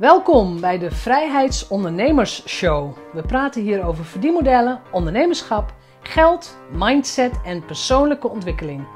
Welkom 0.00 0.60
bij 0.60 0.78
de 0.78 0.90
Vrijheidsondernemers 0.90 2.48
Show. 2.48 2.96
We 3.12 3.22
praten 3.22 3.62
hier 3.62 3.84
over 3.84 4.04
verdienmodellen, 4.04 4.80
ondernemerschap, 4.90 5.74
geld, 6.02 6.58
mindset 6.72 7.40
en 7.44 7.64
persoonlijke 7.64 8.28
ontwikkeling. 8.28 8.86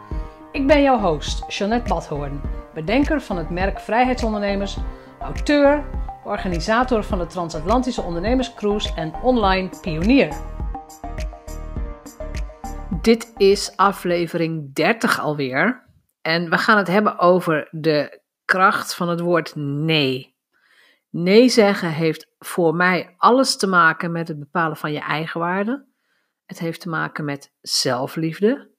Ik 0.52 0.66
ben 0.66 0.82
jouw 0.82 0.98
host, 0.98 1.52
Jeanette 1.52 1.88
Badhoorn, 1.88 2.40
bedenker 2.74 3.20
van 3.20 3.36
het 3.36 3.50
merk 3.50 3.80
Vrijheidsondernemers, 3.80 4.76
auteur, 5.20 5.84
organisator 6.24 7.04
van 7.04 7.18
de 7.18 7.26
Transatlantische 7.26 8.02
Ondernemerscruise 8.02 8.94
en 8.94 9.14
online 9.22 9.68
pionier. 9.80 10.36
Dit 13.00 13.32
is 13.36 13.76
aflevering 13.76 14.74
30 14.74 15.20
alweer. 15.20 15.86
En 16.22 16.50
we 16.50 16.58
gaan 16.58 16.78
het 16.78 16.88
hebben 16.88 17.18
over 17.18 17.68
de 17.70 18.20
kracht 18.44 18.94
van 18.94 19.08
het 19.08 19.20
woord 19.20 19.52
nee. 19.54 20.33
Nee 21.16 21.48
zeggen 21.48 21.92
heeft 21.92 22.26
voor 22.38 22.74
mij 22.74 23.14
alles 23.16 23.56
te 23.56 23.66
maken 23.66 24.12
met 24.12 24.28
het 24.28 24.38
bepalen 24.38 24.76
van 24.76 24.92
je 24.92 25.00
eigen 25.00 25.40
waarde. 25.40 25.86
Het 26.46 26.58
heeft 26.58 26.80
te 26.80 26.88
maken 26.88 27.24
met 27.24 27.52
zelfliefde. 27.60 28.70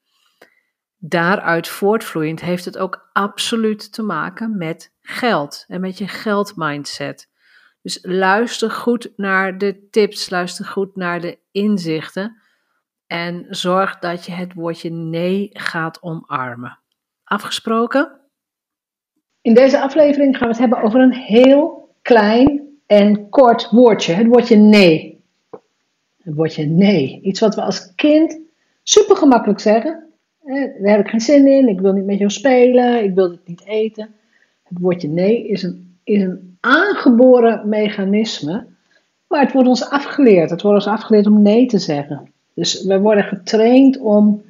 Daaruit 0.98 1.68
voortvloeiend 1.68 2.42
heeft 2.42 2.66
het 2.66 2.78
ook 2.78 3.10
absoluut 3.14 3.94
te 3.94 4.04
maken 4.04 4.58
met 4.58 4.94
geld 5.02 5.66
en 5.68 5.82
met 5.82 5.98
je 5.98 6.08
geldmindset. 6.08 7.30
Dus 7.82 8.00
luister 8.02 8.72
goed 8.72 9.14
naar 9.16 9.58
de 9.58 9.88
tips, 9.90 10.30
luister 10.30 10.66
goed 10.66 10.96
naar 10.96 11.22
de 11.22 11.40
inzichten 11.52 12.42
en 13.08 13.46
zorg 13.50 14.00
dat 14.00 14.26
je 14.26 14.32
het 14.32 14.54
woordje 14.54 14.90
nee 14.90 15.50
gaat 15.54 16.04
omarmen. 16.04 16.80
Afgesproken? 17.24 18.22
In 19.42 19.54
deze 19.54 19.82
aflevering 19.82 20.38
gaan 20.38 20.48
we 20.48 20.54
het 20.54 20.62
hebben 20.62 20.82
over 20.82 21.00
een 21.00 21.14
heel 21.14 21.85
klein 22.06 22.62
en 22.86 23.30
kort 23.30 23.70
woordje. 23.72 24.14
Het 24.14 24.28
woordje 24.28 24.56
nee. 24.56 25.24
Het 26.24 26.36
woordje 26.36 26.66
nee. 26.66 27.20
Iets 27.24 27.40
wat 27.40 27.56
we 27.56 27.62
als 27.62 27.96
kind 27.96 28.40
super 28.84 29.16
gemakkelijk 29.16 29.60
zeggen. 29.60 30.04
Daar 30.82 30.96
heb 30.96 31.00
ik 31.00 31.10
geen 31.10 31.20
zin 31.20 31.48
in. 31.48 31.68
Ik 31.68 31.80
wil 31.80 31.94
niet 31.94 32.06
met 32.06 32.18
jou 32.18 32.32
spelen. 32.32 33.04
Ik 33.04 33.14
wil 33.14 33.30
dit 33.30 33.48
niet 33.48 33.66
eten. 33.66 34.14
Het 34.64 34.78
woordje 34.82 35.08
nee 35.08 35.48
is 35.48 35.64
een, 35.64 35.98
is 36.04 36.22
een 36.22 36.58
aangeboren 36.60 37.70
mechanisme. 37.70 38.66
Maar 39.28 39.42
het 39.42 39.52
wordt 39.52 39.68
ons 39.68 39.90
afgeleerd. 39.90 40.50
Het 40.50 40.62
wordt 40.62 40.78
ons 40.78 40.96
afgeleerd 40.96 41.28
om 41.28 41.42
nee 41.42 41.66
te 41.66 41.80
zeggen. 41.80 42.32
Dus 42.54 42.84
we 42.84 43.00
worden 43.00 43.24
getraind 43.24 43.98
om 43.98 44.42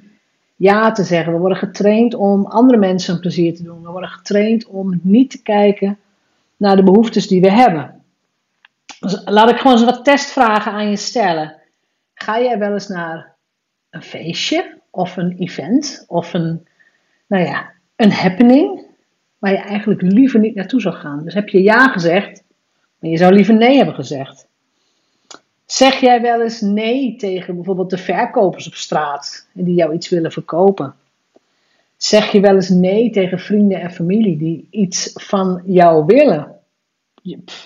ja 0.56 0.92
te 0.92 1.04
zeggen. 1.04 1.34
We 1.34 1.40
worden 1.40 1.58
getraind 1.58 2.16
om 2.16 2.46
andere 2.46 2.80
mensen 2.80 3.14
een 3.14 3.20
plezier 3.20 3.56
te 3.56 3.64
doen. 3.64 3.82
We 3.82 3.90
worden 3.90 4.10
getraind 4.10 4.66
om 4.66 5.00
niet 5.04 5.32
te 5.32 5.42
kijken 5.42 5.98
naar 6.58 6.76
de 6.76 6.84
behoeftes 6.84 7.28
die 7.28 7.42
we 7.42 7.52
hebben. 7.52 8.04
Dus 9.00 9.22
laat 9.26 9.50
ik 9.50 9.58
gewoon 9.58 9.78
eens 9.78 9.86
wat 9.86 10.04
testvragen 10.04 10.72
aan 10.72 10.90
je 10.90 10.96
stellen. 10.96 11.56
Ga 12.14 12.42
jij 12.42 12.60
wel 12.60 12.74
eens 12.74 12.88
naar 12.88 13.36
een 13.90 14.04
feestje 14.04 14.82
of 14.92 15.18
een 15.18 15.38
event 15.38 16.04
of 16.08 16.34
een, 16.34 16.68
nou 17.28 17.44
ja, 17.44 17.72
een 17.96 18.12
happening 18.12 18.86
waar 19.38 19.52
je 19.52 19.58
eigenlijk 19.58 20.02
liever 20.02 20.40
niet 20.40 20.56
naartoe 20.56 20.82
zou 20.82 20.96
gaan? 20.96 21.24
Dus 21.24 21.34
heb 21.34 21.50
je 21.50 21.64
ja 21.64 21.88
gezegd, 21.88 22.44
maar 23.00 23.10
je 23.10 23.18
zou 23.18 23.34
liever 23.34 23.56
nee 23.56 23.76
hebben 23.76 23.96
gezegd. 23.96 24.48
Zeg 25.66 26.00
jij 26.00 26.22
wel 26.22 26.42
eens 26.42 26.62
nee 26.62 27.16
tegen 27.16 27.56
bijvoorbeeld 27.56 27.90
de 27.90 27.98
verkopers 27.98 28.68
op 28.68 28.74
straat 28.74 29.48
die 29.54 29.76
jou 29.76 29.94
iets 29.94 30.10
willen 30.10 30.32
verkopen? 30.32 30.96
Zeg 32.06 32.32
je 32.32 32.40
wel 32.40 32.56
eens 32.56 32.70
nee 32.70 33.10
tegen 33.10 33.40
vrienden 33.40 33.82
en 33.82 33.92
familie 33.92 34.38
die 34.38 34.68
iets 34.70 35.12
van 35.14 35.62
jou 35.66 36.06
willen? 36.06 36.60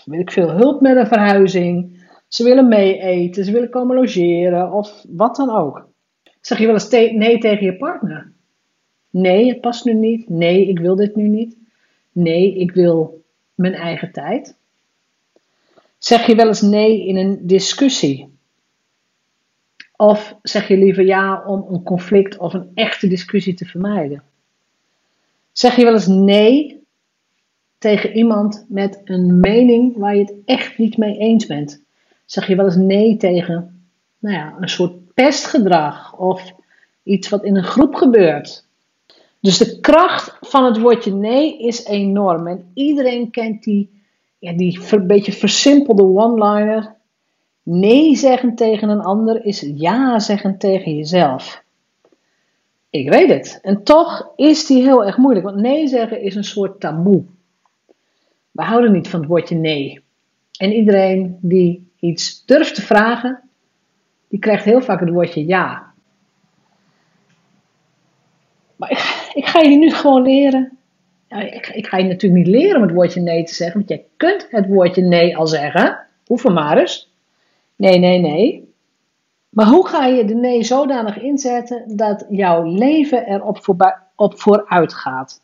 Weet 0.05 0.19
ik 0.19 0.31
veel, 0.31 0.49
hulp 0.49 0.81
met 0.81 0.97
een 0.97 1.07
verhuizing. 1.07 2.07
Ze 2.27 2.43
willen 2.43 2.67
mee 2.67 2.99
eten, 2.99 3.45
ze 3.45 3.51
willen 3.51 3.69
komen 3.69 3.95
logeren 3.95 4.71
of 4.71 5.05
wat 5.09 5.35
dan 5.35 5.49
ook. 5.49 5.87
Zeg 6.41 6.59
je 6.59 6.65
wel 6.65 6.73
eens 6.73 6.89
nee 6.89 7.37
tegen 7.37 7.65
je 7.65 7.77
partner? 7.77 8.31
Nee, 9.09 9.47
het 9.47 9.61
past 9.61 9.85
nu 9.85 9.93
niet. 9.93 10.29
Nee, 10.29 10.67
ik 10.67 10.79
wil 10.79 10.95
dit 10.95 11.15
nu 11.15 11.27
niet. 11.27 11.57
Nee, 12.11 12.55
ik 12.55 12.71
wil 12.71 13.23
mijn 13.55 13.73
eigen 13.73 14.11
tijd. 14.11 14.55
Zeg 15.97 16.25
je 16.25 16.35
wel 16.35 16.47
eens 16.47 16.61
nee 16.61 17.05
in 17.05 17.15
een 17.15 17.39
discussie? 17.41 18.28
Of 20.01 20.35
zeg 20.41 20.67
je 20.67 20.77
liever 20.77 21.05
ja 21.05 21.43
om 21.45 21.65
een 21.69 21.83
conflict 21.83 22.37
of 22.37 22.53
een 22.53 22.71
echte 22.73 23.07
discussie 23.07 23.53
te 23.53 23.65
vermijden? 23.65 24.23
Zeg 25.51 25.75
je 25.75 25.83
wel 25.83 25.93
eens 25.93 26.07
nee 26.07 26.83
tegen 27.77 28.11
iemand 28.11 28.65
met 28.69 29.01
een 29.03 29.39
mening 29.39 29.97
waar 29.97 30.15
je 30.15 30.21
het 30.21 30.33
echt 30.45 30.77
niet 30.77 30.97
mee 30.97 31.17
eens 31.17 31.45
bent? 31.45 31.81
Zeg 32.25 32.47
je 32.47 32.55
wel 32.55 32.65
eens 32.65 32.75
nee 32.75 33.17
tegen 33.17 33.83
nou 34.19 34.35
ja, 34.35 34.55
een 34.59 34.69
soort 34.69 35.13
pestgedrag 35.13 36.17
of 36.17 36.53
iets 37.03 37.29
wat 37.29 37.43
in 37.43 37.55
een 37.55 37.63
groep 37.63 37.95
gebeurt? 37.95 38.65
Dus 39.41 39.57
de 39.57 39.79
kracht 39.79 40.37
van 40.41 40.65
het 40.65 40.79
woordje 40.79 41.13
nee 41.13 41.59
is 41.59 41.85
enorm. 41.85 42.47
En 42.47 42.71
iedereen 42.73 43.31
kent 43.31 43.63
die, 43.63 44.03
ja, 44.37 44.53
die 44.53 44.79
een 44.91 45.07
beetje 45.07 45.31
versimpelde 45.31 46.03
one-liner. 46.03 46.97
Nee 47.63 48.15
zeggen 48.15 48.55
tegen 48.55 48.89
een 48.89 49.01
ander 49.01 49.45
is 49.45 49.71
ja 49.75 50.19
zeggen 50.19 50.57
tegen 50.57 50.95
jezelf. 50.95 51.63
Ik 52.89 53.09
weet 53.09 53.29
het. 53.29 53.59
En 53.61 53.83
toch 53.83 54.31
is 54.35 54.65
die 54.65 54.83
heel 54.83 55.05
erg 55.05 55.17
moeilijk. 55.17 55.45
Want 55.45 55.57
nee 55.57 55.87
zeggen 55.87 56.21
is 56.21 56.35
een 56.35 56.43
soort 56.43 56.79
taboe. 56.79 57.23
We 58.51 58.63
houden 58.63 58.91
niet 58.91 59.07
van 59.07 59.19
het 59.19 59.29
woordje 59.29 59.55
nee. 59.55 60.03
En 60.57 60.71
iedereen 60.71 61.37
die 61.41 61.91
iets 61.99 62.45
durft 62.45 62.75
te 62.75 62.81
vragen, 62.81 63.41
die 64.27 64.39
krijgt 64.39 64.63
heel 64.63 64.81
vaak 64.81 64.99
het 64.99 65.09
woordje 65.09 65.45
ja. 65.45 65.91
Maar 68.75 68.91
ik, 69.33 69.45
ga 69.45 69.59
je 69.59 69.77
nu 69.77 69.91
gewoon 69.91 70.21
leren. 70.21 70.77
ik, 71.27 71.67
ik, 71.67 71.87
ga 71.87 71.97
je 71.97 72.03
natuurlijk 72.03 72.45
niet 72.45 72.55
leren 72.55 72.75
om 72.75 72.81
het 72.81 72.91
woordje 72.91 73.21
nee 73.21 73.43
te 73.43 73.53
zeggen, 73.53 73.77
want 73.77 73.89
jij 73.89 74.05
kunt 74.17 74.47
het 74.49 74.67
woordje 74.67 75.01
nee 75.01 75.37
al 75.37 75.47
zeggen. 75.47 75.99
Oefen 76.27 76.53
maar 76.53 76.77
eens. 76.77 77.08
Nee, 77.79 77.99
nee, 77.99 78.19
nee. 78.19 78.73
Maar 79.49 79.67
hoe 79.67 79.87
ga 79.87 80.05
je 80.05 80.25
de 80.25 80.35
nee 80.35 80.63
zodanig 80.63 81.17
inzetten 81.21 81.97
dat 81.97 82.25
jouw 82.29 82.63
leven 82.63 83.27
erop 83.27 83.57
op 84.15 84.39
vooruit 84.39 84.93
gaat? 84.93 85.41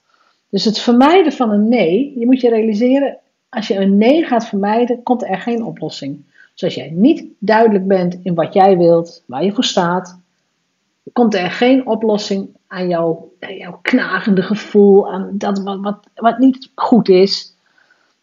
Dus 0.49 0.65
het 0.65 0.79
vermijden 0.79 1.31
van 1.31 1.51
een 1.51 1.69
nee, 1.69 2.19
je 2.19 2.25
moet 2.25 2.41
je 2.41 2.49
realiseren, 2.49 3.17
als 3.49 3.67
je 3.67 3.75
een 3.75 3.97
nee 3.97 4.23
gaat 4.23 4.47
vermijden, 4.47 5.03
komt 5.03 5.23
er 5.23 5.37
geen 5.37 5.63
oplossing. 5.63 6.25
Dus 6.53 6.63
als 6.63 6.75
jij 6.75 6.89
niet 6.89 7.25
duidelijk 7.39 7.87
bent 7.87 8.19
in 8.23 8.33
wat 8.33 8.53
jij 8.53 8.77
wilt, 8.77 9.23
waar 9.27 9.43
je 9.43 9.53
voor 9.53 9.63
staat, 9.63 10.19
komt 11.13 11.35
er 11.35 11.51
geen 11.51 11.87
oplossing 11.87 12.49
aan 12.67 12.87
jouw, 12.87 13.31
jouw 13.39 13.79
knagende 13.81 14.41
gevoel, 14.41 15.11
aan 15.11 15.29
dat 15.33 15.63
wat, 15.63 15.79
wat, 15.81 16.07
wat 16.15 16.39
niet 16.39 16.71
goed 16.75 17.09
is. 17.09 17.54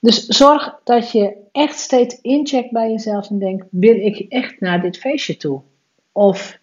Dus 0.03 0.27
zorg 0.27 0.81
dat 0.85 1.11
je 1.11 1.37
echt 1.53 1.79
steeds 1.79 2.21
incheckt 2.21 2.71
bij 2.71 2.91
jezelf 2.91 3.31
en 3.31 3.39
denkt: 3.39 3.67
wil 3.71 3.95
ik 3.95 4.27
echt 4.29 4.61
naar 4.61 4.81
dit 4.81 4.99
feestje 4.99 5.37
toe? 5.37 5.61
Of 6.13 6.59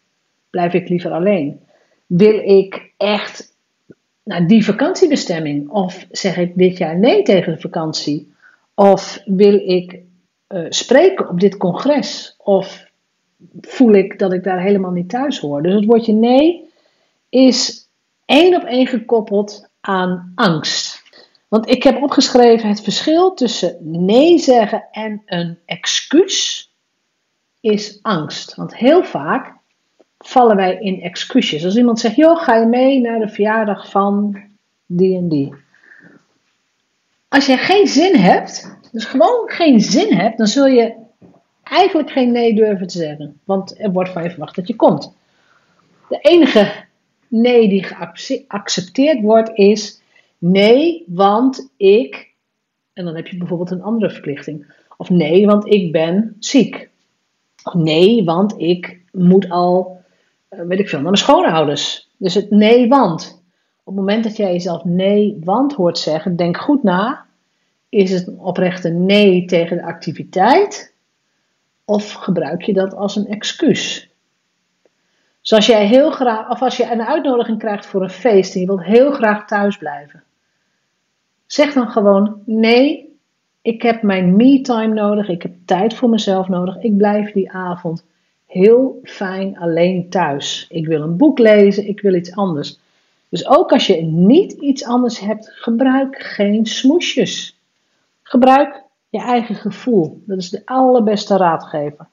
blijf 0.50 0.74
ik 0.74 0.90
liever 0.90 1.12
alleen? 1.12 1.60
Wil 2.06 2.40
ik 2.40 2.92
echt 2.98 3.56
naar 4.24 4.48
die 4.48 4.66
vakantiebestemming? 4.66 5.70
Of 5.70 6.08
zeg 6.12 6.38
ik 6.38 6.52
dit 6.56 6.78
jaar 6.78 7.00
nee 7.00 7.24
tegen 7.24 7.54
de 7.54 7.60
vakantie? 7.60 8.34
Of 8.76 9.22
wil 9.26 9.54
ik 9.54 10.00
uh, 10.50 10.66
spreken 10.70 11.30
op 11.30 11.40
dit 11.40 11.58
congres? 11.58 12.36
Of 12.38 12.86
voel 13.62 13.94
ik 13.94 14.20
dat 14.20 14.34
ik 14.34 14.44
daar 14.44 14.62
helemaal 14.62 14.92
niet 14.92 15.10
thuis 15.10 15.40
hoor? 15.40 15.62
Dus 15.62 15.74
het 15.74 15.86
woordje 15.86 16.14
nee 16.14 16.70
is 17.30 17.88
één 18.26 18.56
op 18.56 18.64
één 18.64 18.88
gekoppeld 18.88 19.70
aan 19.82 20.32
angst. 20.36 20.99
Want 21.50 21.70
ik 21.70 21.84
heb 21.84 22.02
opgeschreven 22.02 22.70
het 22.70 22.82
verschil 22.82 23.34
tussen 23.34 23.78
nee 23.82 24.38
zeggen 24.38 24.88
en 24.92 25.22
een 25.26 25.57
excuus 25.66 26.69
is 27.60 28.00
angst. 28.01 28.56
Want 28.56 28.75
heel 28.75 29.04
vaak 29.04 29.54
vallen 30.18 30.56
wij 30.56 30.78
in 30.80 31.01
excuses. 31.01 31.66
Als 31.66 31.75
iemand 31.75 32.00
zegt, 32.00 32.16
joh, 32.16 32.44
ga 32.44 32.56
je 32.56 32.66
mee 32.66 33.00
naar 33.00 33.19
de 33.19 33.30
verjaardag 33.30 33.90
van 33.90 34.42
die 34.86 35.18
en 35.18 35.30
die. 35.30 35.54
Als 37.28 37.46
je 37.46 37.57
geen 37.57 37.88
zin 37.88 38.16
hebt, 38.16 38.78
dus 38.92 39.06
gewoon 39.06 39.50
geen 39.50 39.80
zin 39.80 40.13
hebt, 40.13 40.38
dan 40.38 40.48
zul 40.48 40.68
je 40.68 40.96
eigenlijk 41.63 42.12
geen 42.12 42.31
nee 42.31 42.56
durven 42.56 42.88
te 42.88 42.98
zeggen. 42.98 43.40
Want 43.44 43.80
er 43.80 43.92
wordt 43.92 44.10
van 44.10 44.24
je 44.24 44.30
verwacht 44.30 44.56
dat 44.56 44.68
je 44.68 44.75
komt. 44.75 45.13
De 46.10 46.19
enige 46.22 46.72
nee 47.28 47.69
die 47.69 47.84
geaccepteerd 47.84 49.22
wordt 49.22 49.51
is 49.54 49.99
nee, 50.39 51.03
want 51.07 51.71
ik. 51.77 52.33
En 52.94 53.06
dan 53.06 53.15
heb 53.15 53.27
je 53.27 53.38
bijvoorbeeld 53.38 53.71
een 53.71 53.81
andere 53.81 54.12
verplichting. 54.12 54.74
Of 54.97 55.09
nee, 55.09 55.45
want 55.45 55.68
ik 55.68 55.91
ben 55.91 56.36
ziek. 56.39 56.89
Nee, 57.74 58.24
want 58.24 58.53
ik 58.57 59.01
moet 59.12 59.50
al, 59.50 60.01
eh, 60.50 60.59
weet 60.62 60.80
ik 60.80 60.89
veel, 60.89 61.00
naar 61.00 61.12
mijn 61.12 61.24
schoonouders. 61.24 62.09
Dus 62.18 62.33
het 62.33 62.50
nee, 62.50 62.88
want. 62.88 63.44
Op 63.83 63.95
het 63.95 63.95
moment 63.95 64.24
dat 64.24 64.38
jij 64.38 64.51
jezelf 64.51 64.83
nee, 64.83 65.38
want 65.44 65.74
hoort 65.74 65.97
zeggen, 65.97 66.36
denk 66.36 66.57
goed 66.57 66.83
na. 66.83 67.25
Is 67.89 68.12
het 68.12 68.27
een 68.27 68.39
oprechte 68.39 68.89
nee 68.89 69.45
tegen 69.45 69.77
de 69.77 69.83
activiteit? 69.83 70.94
Of 71.86 72.13
gebruik 72.13 72.62
je 72.62 72.74
dat 72.74 72.94
als 72.94 73.15
een 73.15 73.27
excuus? 73.27 74.09
Zoals 75.41 75.65
jij 75.65 75.86
heel 75.86 76.12
graag, 76.12 76.50
of 76.50 76.62
als 76.62 76.77
je 76.77 76.91
een 76.91 77.01
uitnodiging 77.01 77.59
krijgt 77.59 77.86
voor 77.86 78.01
een 78.01 78.09
feest 78.09 78.53
en 78.53 78.59
je 78.59 78.65
wilt 78.65 78.83
heel 78.83 79.12
graag 79.12 79.47
thuis 79.47 79.77
blijven. 79.77 80.24
Zeg 81.51 81.74
dan 81.74 81.90
gewoon: 81.90 82.42
nee, 82.46 83.18
ik 83.62 83.81
heb 83.81 84.01
mijn 84.01 84.36
me-time 84.36 84.94
nodig, 84.94 85.30
ik 85.30 85.42
heb 85.42 85.54
tijd 85.66 85.94
voor 85.94 86.10
mezelf 86.10 86.48
nodig, 86.48 86.78
ik 86.81 86.98
blijf 86.98 87.31
die 87.31 87.51
avond 87.51 88.06
heel 88.46 89.00
fijn 89.04 89.57
alleen 89.57 90.10
thuis. 90.10 90.66
Ik 90.69 90.88
wil 90.88 91.01
een 91.01 91.18
boek 91.18 91.40
lezen, 91.40 91.88
ik 91.88 92.01
wil 92.01 92.13
iets 92.13 92.36
anders. 92.36 92.80
Dus 93.30 93.48
ook 93.48 93.72
als 93.72 93.88
je 93.88 94.01
niet 94.01 94.51
iets 94.51 94.84
anders 94.84 95.19
hebt, 95.19 95.50
gebruik 95.54 96.22
geen 96.22 96.66
smoesjes. 96.66 97.60
Gebruik 98.24 98.84
je 99.10 99.19
eigen 99.19 99.56
gevoel. 99.56 100.22
Dat 100.25 100.38
is 100.38 100.50
de 100.50 100.62
allerbeste 100.66 101.38
raadgever. 101.38 102.07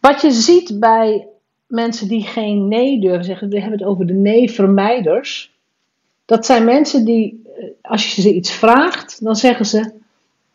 Wat 0.00 0.20
je 0.20 0.30
ziet 0.30 0.80
bij 0.80 1.26
mensen 1.66 2.08
die 2.08 2.22
geen 2.22 2.68
nee 2.68 3.00
durven 3.00 3.24
zeggen, 3.24 3.48
we 3.48 3.60
hebben 3.60 3.78
het 3.78 3.88
over 3.88 4.06
de 4.06 4.12
nee-vermijders. 4.12 5.51
Dat 6.24 6.46
zijn 6.46 6.64
mensen 6.64 7.04
die, 7.04 7.42
eh, 7.56 7.64
als 7.82 8.14
je 8.14 8.22
ze 8.22 8.34
iets 8.34 8.52
vraagt, 8.52 9.24
dan 9.24 9.36
zeggen 9.36 9.66
ze: 9.66 9.92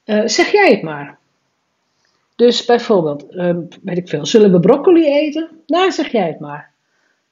uh, 0.05 0.21
zeg 0.25 0.51
jij 0.51 0.71
het 0.71 0.81
maar. 0.81 1.17
Dus 2.35 2.65
bijvoorbeeld, 2.65 3.25
uh, 3.33 3.57
weet 3.81 3.97
ik 3.97 4.09
veel, 4.09 4.25
zullen 4.25 4.51
we 4.51 4.59
broccoli 4.59 5.05
eten? 5.05 5.49
Nou, 5.67 5.91
zeg 5.91 6.11
jij 6.11 6.27
het 6.27 6.39
maar. 6.39 6.71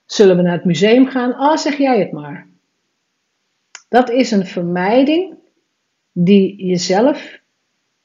Zullen 0.05 0.35
we 0.35 0.41
naar 0.41 0.53
het 0.53 0.65
museum 0.65 1.07
gaan? 1.07 1.35
Ah, 1.35 1.57
zeg 1.57 1.77
jij 1.77 1.99
het 1.99 2.11
maar. 2.11 2.47
Dat 3.89 4.09
is 4.09 4.31
een 4.31 4.45
vermijding 4.45 5.33
die 6.11 6.65
jezelf 6.65 7.39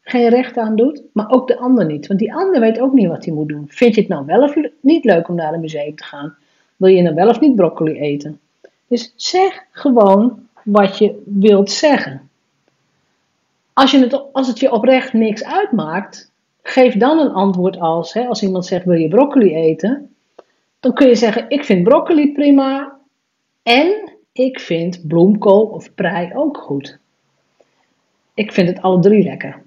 geen 0.03 0.29
recht 0.29 0.57
aan 0.57 0.77
doet, 0.77 1.03
maar 1.13 1.31
ook 1.31 1.49
de 1.49 1.59
ander 1.59 1.87
niet. 1.87 2.07
Want 2.07 2.21
die 2.21 2.35
ander 2.35 2.61
weet 2.61 2.81
ook 2.81 2.93
niet 2.93 3.09
wat 3.09 3.25
hij 3.25 3.35
moet 3.35 3.49
doen. 3.49 3.65
Vind 3.69 3.95
je 3.95 4.01
het 4.01 4.11
nou 4.11 4.27
wel 4.27 4.43
of 4.43 4.55
niet 4.81 5.05
leuk 5.05 5.29
om 5.29 5.35
naar 5.35 5.53
een 5.53 5.61
museum 5.61 5.97
te 5.97 6.05
gaan? 6.05 6.37
Wil 6.77 6.91
je 6.91 7.03
nou 7.03 7.15
wel 7.15 7.29
of 7.29 7.41
niet 7.41 7.57
broccoli 7.57 7.99
eten? 7.99 8.41
Dus 8.91 9.13
zeg 9.17 9.65
gewoon 9.71 10.49
wat 10.63 10.99
je 10.99 11.23
wilt 11.25 11.71
zeggen. 11.71 12.31
Als, 13.73 13.91
je 13.91 13.99
het, 13.99 14.33
als 14.33 14.47
het 14.47 14.59
je 14.59 14.73
oprecht 14.73 15.13
niks 15.13 15.45
uitmaakt, 15.45 16.33
geef 16.63 16.95
dan 16.95 17.19
een 17.19 17.31
antwoord 17.31 17.79
als, 17.79 18.13
hè, 18.13 18.27
als 18.27 18.43
iemand 18.43 18.67
zegt 18.67 18.85
wil 18.85 18.99
je 18.99 19.09
broccoli 19.09 19.55
eten, 19.55 20.15
dan 20.81 20.93
kun 20.93 21.09
je 21.09 21.15
zeggen 21.15 21.45
ik 21.49 21.65
vind 21.65 21.85
broccoli 21.85 22.33
prima 22.33 22.99
en 23.63 24.13
ik 24.33 24.61
vind 24.61 25.07
bloemkool 25.07 25.63
of 25.63 25.95
prei 25.95 26.31
ook 26.35 26.57
goed. 26.57 26.99
Ik 28.35 28.53
vind 28.53 28.69
het 28.69 28.83
alle 28.83 29.01
drie 29.01 29.23
lekker. 29.23 29.63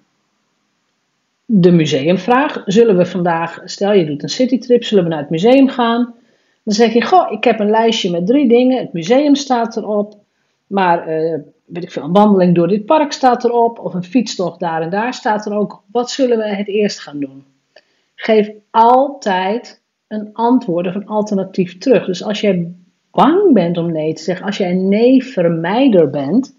De 1.45 1.71
museumvraag. 1.71 2.61
Zullen 2.65 2.97
we 2.97 3.05
vandaag, 3.05 3.61
stel 3.65 3.93
je 3.93 4.05
doet 4.05 4.23
een 4.23 4.29
citytrip, 4.29 4.83
zullen 4.83 5.03
we 5.03 5.09
naar 5.09 5.19
het 5.19 5.29
museum 5.29 5.69
gaan? 5.69 6.13
Dan 6.63 6.73
zeg 6.73 6.93
je, 6.93 7.05
goh, 7.05 7.31
ik 7.31 7.43
heb 7.43 7.59
een 7.59 7.69
lijstje 7.69 8.11
met 8.11 8.27
drie 8.27 8.47
dingen. 8.47 8.77
Het 8.77 8.93
museum 8.93 9.35
staat 9.35 9.77
erop. 9.77 10.15
Maar, 10.67 11.09
uh, 11.09 11.39
weet 11.65 11.83
ik 11.83 11.91
veel, 11.91 12.03
een 12.03 12.13
wandeling 12.13 12.55
door 12.55 12.67
dit 12.67 12.85
park 12.85 13.11
staat 13.11 13.43
erop. 13.43 13.79
Of 13.79 13.93
een 13.93 14.03
fietstocht 14.03 14.59
daar 14.59 14.81
en 14.81 14.89
daar 14.89 15.13
staat 15.13 15.45
er 15.45 15.53
ook. 15.53 15.83
Wat 15.91 16.11
zullen 16.11 16.37
we 16.37 16.47
het 16.47 16.67
eerst 16.67 16.99
gaan 16.99 17.19
doen? 17.19 17.43
Geef 18.15 18.51
altijd 18.69 19.81
een 20.07 20.29
antwoord 20.33 20.87
of 20.87 20.95
een 20.95 21.07
alternatief 21.07 21.77
terug. 21.77 22.05
Dus 22.05 22.23
als 22.23 22.41
jij 22.41 22.73
bang 23.11 23.53
bent 23.53 23.77
om 23.77 23.91
nee 23.91 24.13
te 24.13 24.23
zeggen, 24.23 24.45
als 24.45 24.57
jij 24.57 24.71
een 24.71 24.89
nee-vermijder 24.89 26.09
bent, 26.09 26.55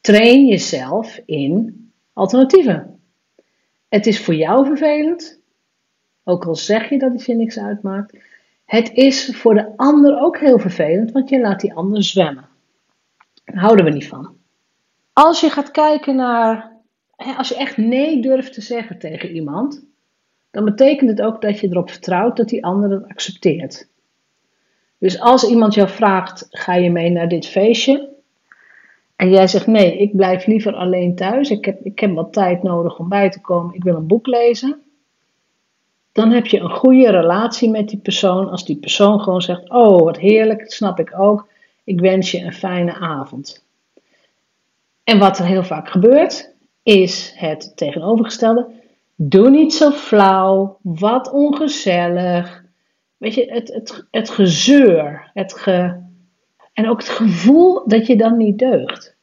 train 0.00 0.46
jezelf 0.46 1.20
in 1.26 1.84
alternatieven. 2.12 3.00
Het 3.88 4.06
is 4.06 4.20
voor 4.20 4.34
jou 4.34 4.66
vervelend, 4.66 5.40
ook 6.24 6.46
al 6.46 6.56
zeg 6.56 6.88
je 6.88 6.98
dat 6.98 7.12
het 7.12 7.24
je 7.24 7.34
niks 7.34 7.58
uitmaakt. 7.58 8.16
Het 8.64 8.92
is 8.92 9.36
voor 9.36 9.54
de 9.54 9.76
ander 9.76 10.20
ook 10.20 10.38
heel 10.38 10.58
vervelend, 10.58 11.12
want 11.12 11.28
je 11.28 11.40
laat 11.40 11.60
die 11.60 11.74
ander 11.74 12.02
zwemmen. 12.02 12.48
Daar 13.44 13.62
houden 13.62 13.84
we 13.84 13.90
niet 13.90 14.08
van. 14.08 14.36
Als 15.12 15.40
je 15.40 15.50
gaat 15.50 15.70
kijken 15.70 16.16
naar, 16.16 16.72
als 17.36 17.48
je 17.48 17.56
echt 17.56 17.76
nee 17.76 18.20
durft 18.20 18.52
te 18.52 18.60
zeggen 18.60 18.98
tegen 18.98 19.30
iemand, 19.30 19.86
dan 20.50 20.64
betekent 20.64 21.10
het 21.10 21.22
ook 21.22 21.42
dat 21.42 21.60
je 21.60 21.68
erop 21.68 21.90
vertrouwt 21.90 22.36
dat 22.36 22.48
die 22.48 22.64
ander 22.64 22.90
het 22.90 23.08
accepteert. 23.08 23.88
Dus 24.98 25.20
als 25.20 25.48
iemand 25.48 25.74
jou 25.74 25.88
vraagt: 25.88 26.46
ga 26.50 26.74
je 26.74 26.90
mee 26.90 27.10
naar 27.10 27.28
dit 27.28 27.46
feestje? 27.46 28.08
En 29.16 29.30
jij 29.30 29.46
zegt: 29.46 29.66
nee, 29.66 29.98
ik 29.98 30.16
blijf 30.16 30.46
liever 30.46 30.74
alleen 30.74 31.14
thuis. 31.14 31.50
Ik 31.50 31.64
heb, 31.64 31.80
ik 31.84 31.98
heb 31.98 32.14
wat 32.14 32.32
tijd 32.32 32.62
nodig 32.62 32.98
om 32.98 33.08
bij 33.08 33.30
te 33.30 33.40
komen. 33.40 33.74
Ik 33.74 33.82
wil 33.82 33.96
een 33.96 34.06
boek 34.06 34.26
lezen. 34.26 34.82
Dan 36.14 36.30
heb 36.30 36.46
je 36.46 36.60
een 36.60 36.70
goede 36.70 37.10
relatie 37.10 37.70
met 37.70 37.88
die 37.88 37.98
persoon. 37.98 38.50
Als 38.50 38.64
die 38.64 38.76
persoon 38.76 39.20
gewoon 39.20 39.42
zegt: 39.42 39.70
oh, 39.70 40.02
wat 40.02 40.18
heerlijk, 40.18 40.60
dat 40.60 40.72
snap 40.72 40.98
ik 40.98 41.18
ook. 41.18 41.48
Ik 41.84 42.00
wens 42.00 42.30
je 42.30 42.40
een 42.40 42.52
fijne 42.52 42.94
avond. 42.94 43.64
En 45.04 45.18
wat 45.18 45.38
er 45.38 45.44
heel 45.44 45.64
vaak 45.64 45.88
gebeurt, 45.88 46.54
is 46.82 47.32
het 47.36 47.76
tegenovergestelde. 47.76 48.66
Doe 49.14 49.50
niet 49.50 49.74
zo 49.74 49.90
flauw, 49.90 50.78
wat 50.82 51.32
ongezellig. 51.32 52.64
Weet 53.16 53.34
je, 53.34 53.52
het, 53.52 53.72
het, 53.72 54.04
het 54.10 54.30
gezeur, 54.30 55.30
het 55.32 55.54
ge, 55.54 56.02
en 56.72 56.88
ook 56.88 56.98
het 56.98 57.08
gevoel 57.08 57.88
dat 57.88 58.06
je 58.06 58.16
dan 58.16 58.36
niet 58.36 58.58
deugt. 58.58 59.16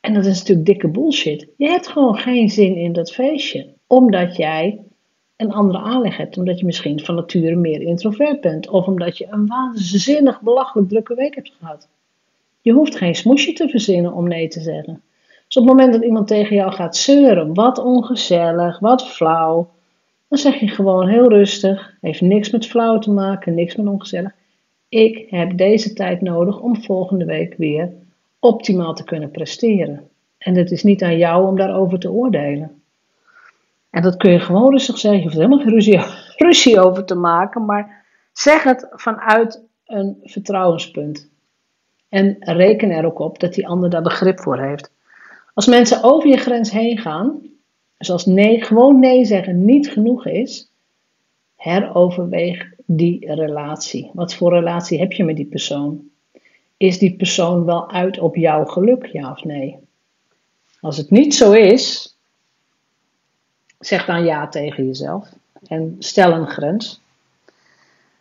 En 0.00 0.14
dat 0.14 0.24
is 0.24 0.38
natuurlijk 0.38 0.66
dikke 0.66 0.88
bullshit. 0.88 1.46
Je 1.56 1.68
hebt 1.68 1.88
gewoon 1.88 2.16
geen 2.16 2.48
zin 2.48 2.76
in 2.76 2.92
dat 2.92 3.12
feestje, 3.12 3.74
omdat 3.86 4.36
jij 4.36 4.84
een 5.42 5.52
andere 5.52 5.78
aanleg 5.78 6.16
hebt. 6.16 6.38
Omdat 6.38 6.58
je 6.58 6.64
misschien 6.64 7.04
van 7.04 7.14
nature 7.14 7.56
meer 7.56 7.80
introvert 7.80 8.40
bent. 8.40 8.68
Of 8.68 8.86
omdat 8.86 9.18
je 9.18 9.26
een 9.30 9.46
waanzinnig 9.46 10.40
belachelijk 10.40 10.88
drukke 10.88 11.14
week 11.14 11.34
hebt 11.34 11.52
gehad. 11.58 11.88
Je 12.60 12.72
hoeft 12.72 12.96
geen 12.96 13.14
smoesje 13.14 13.52
te 13.52 13.68
verzinnen 13.68 14.12
om 14.12 14.28
nee 14.28 14.48
te 14.48 14.60
zeggen. 14.60 15.02
Dus 15.46 15.56
op 15.56 15.68
het 15.68 15.76
moment 15.76 15.92
dat 15.92 16.04
iemand 16.04 16.26
tegen 16.26 16.56
jou 16.56 16.72
gaat 16.72 16.96
zeuren, 16.96 17.54
wat 17.54 17.78
ongezellig, 17.78 18.78
wat 18.78 19.08
flauw, 19.08 19.70
dan 20.28 20.38
zeg 20.38 20.60
je 20.60 20.68
gewoon 20.68 21.08
heel 21.08 21.28
rustig, 21.28 21.94
heeft 22.00 22.20
niks 22.20 22.50
met 22.50 22.66
flauw 22.66 22.98
te 22.98 23.10
maken, 23.10 23.54
niks 23.54 23.76
met 23.76 23.86
ongezellig. 23.86 24.32
Ik 24.88 25.26
heb 25.30 25.56
deze 25.56 25.92
tijd 25.92 26.20
nodig 26.20 26.60
om 26.60 26.82
volgende 26.82 27.24
week 27.24 27.54
weer 27.56 27.92
optimaal 28.38 28.94
te 28.94 29.04
kunnen 29.04 29.30
presteren. 29.30 30.08
En 30.38 30.56
het 30.56 30.70
is 30.70 30.82
niet 30.82 31.02
aan 31.02 31.16
jou 31.16 31.46
om 31.46 31.56
daarover 31.56 31.98
te 31.98 32.10
oordelen. 32.10 32.81
En 33.92 34.02
dat 34.02 34.16
kun 34.16 34.30
je 34.30 34.40
gewoon 34.40 34.70
rustig 34.70 34.98
zeggen. 34.98 35.20
Je 35.20 35.24
hoeft 35.24 35.36
helemaal 35.36 35.58
geen 35.58 36.04
ruzie, 36.46 36.80
over 36.80 37.04
te 37.04 37.14
maken, 37.14 37.64
maar 37.64 38.04
zeg 38.32 38.62
het 38.62 38.86
vanuit 38.90 39.62
een 39.86 40.16
vertrouwenspunt. 40.22 41.30
En 42.08 42.36
reken 42.38 42.90
er 42.90 43.06
ook 43.06 43.18
op 43.18 43.38
dat 43.38 43.54
die 43.54 43.68
ander 43.68 43.90
daar 43.90 44.02
begrip 44.02 44.40
voor 44.40 44.58
heeft. 44.58 44.90
Als 45.54 45.66
mensen 45.66 46.02
over 46.02 46.28
je 46.28 46.36
grens 46.36 46.70
heen 46.70 46.98
gaan, 46.98 47.40
zoals 47.98 48.26
nee, 48.26 48.64
gewoon 48.64 48.98
nee 48.98 49.24
zeggen 49.24 49.64
niet 49.64 49.90
genoeg 49.90 50.26
is, 50.26 50.70
heroverweeg 51.56 52.70
die 52.86 53.34
relatie. 53.34 54.10
Wat 54.12 54.34
voor 54.34 54.52
relatie 54.52 54.98
heb 54.98 55.12
je 55.12 55.24
met 55.24 55.36
die 55.36 55.46
persoon? 55.46 56.00
Is 56.76 56.98
die 56.98 57.16
persoon 57.16 57.64
wel 57.64 57.90
uit 57.90 58.18
op 58.18 58.36
jouw 58.36 58.64
geluk, 58.64 59.06
ja 59.06 59.30
of 59.30 59.44
nee? 59.44 59.78
Als 60.80 60.96
het 60.96 61.10
niet 61.10 61.34
zo 61.34 61.52
is, 61.52 62.11
zeg 63.86 64.04
dan 64.04 64.24
ja 64.24 64.48
tegen 64.48 64.86
jezelf 64.86 65.28
en 65.66 65.96
stel 65.98 66.32
een 66.32 66.46
grens. 66.46 67.00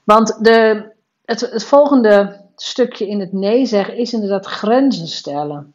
Want 0.04 0.44
de, 0.44 0.92
het, 1.26 1.40
het 1.40 1.64
volgende 1.64 2.40
stukje 2.56 3.08
in 3.08 3.20
het 3.20 3.34
nee 3.34 3.66
zeggen 3.66 3.98
is 3.98 4.14
inderdaad 4.14 4.46
grenzen 4.46 5.08
stellen. 5.08 5.74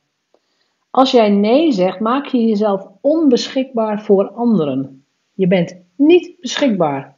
Als 0.90 1.10
jij 1.10 1.30
nee 1.30 1.72
zegt, 1.72 2.00
maak 2.00 2.26
je 2.26 2.46
jezelf 2.46 2.88
onbeschikbaar 3.00 4.02
voor 4.02 4.28
anderen. 4.28 5.04
Je 5.34 5.46
bent 5.46 5.76
niet 5.96 6.40
beschikbaar 6.40 7.14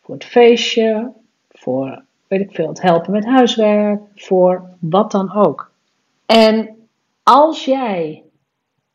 voor 0.00 0.14
het 0.14 0.24
feestje, 0.24 1.12
voor 1.48 2.02
weet 2.26 2.40
ik 2.40 2.54
veel, 2.54 2.68
het 2.68 2.82
helpen 2.82 3.12
met 3.12 3.24
huiswerk, 3.24 4.00
voor 4.14 4.70
wat 4.78 5.10
dan 5.10 5.34
ook. 5.34 5.70
En 6.26 6.76
als 7.22 7.64
jij 7.64 8.22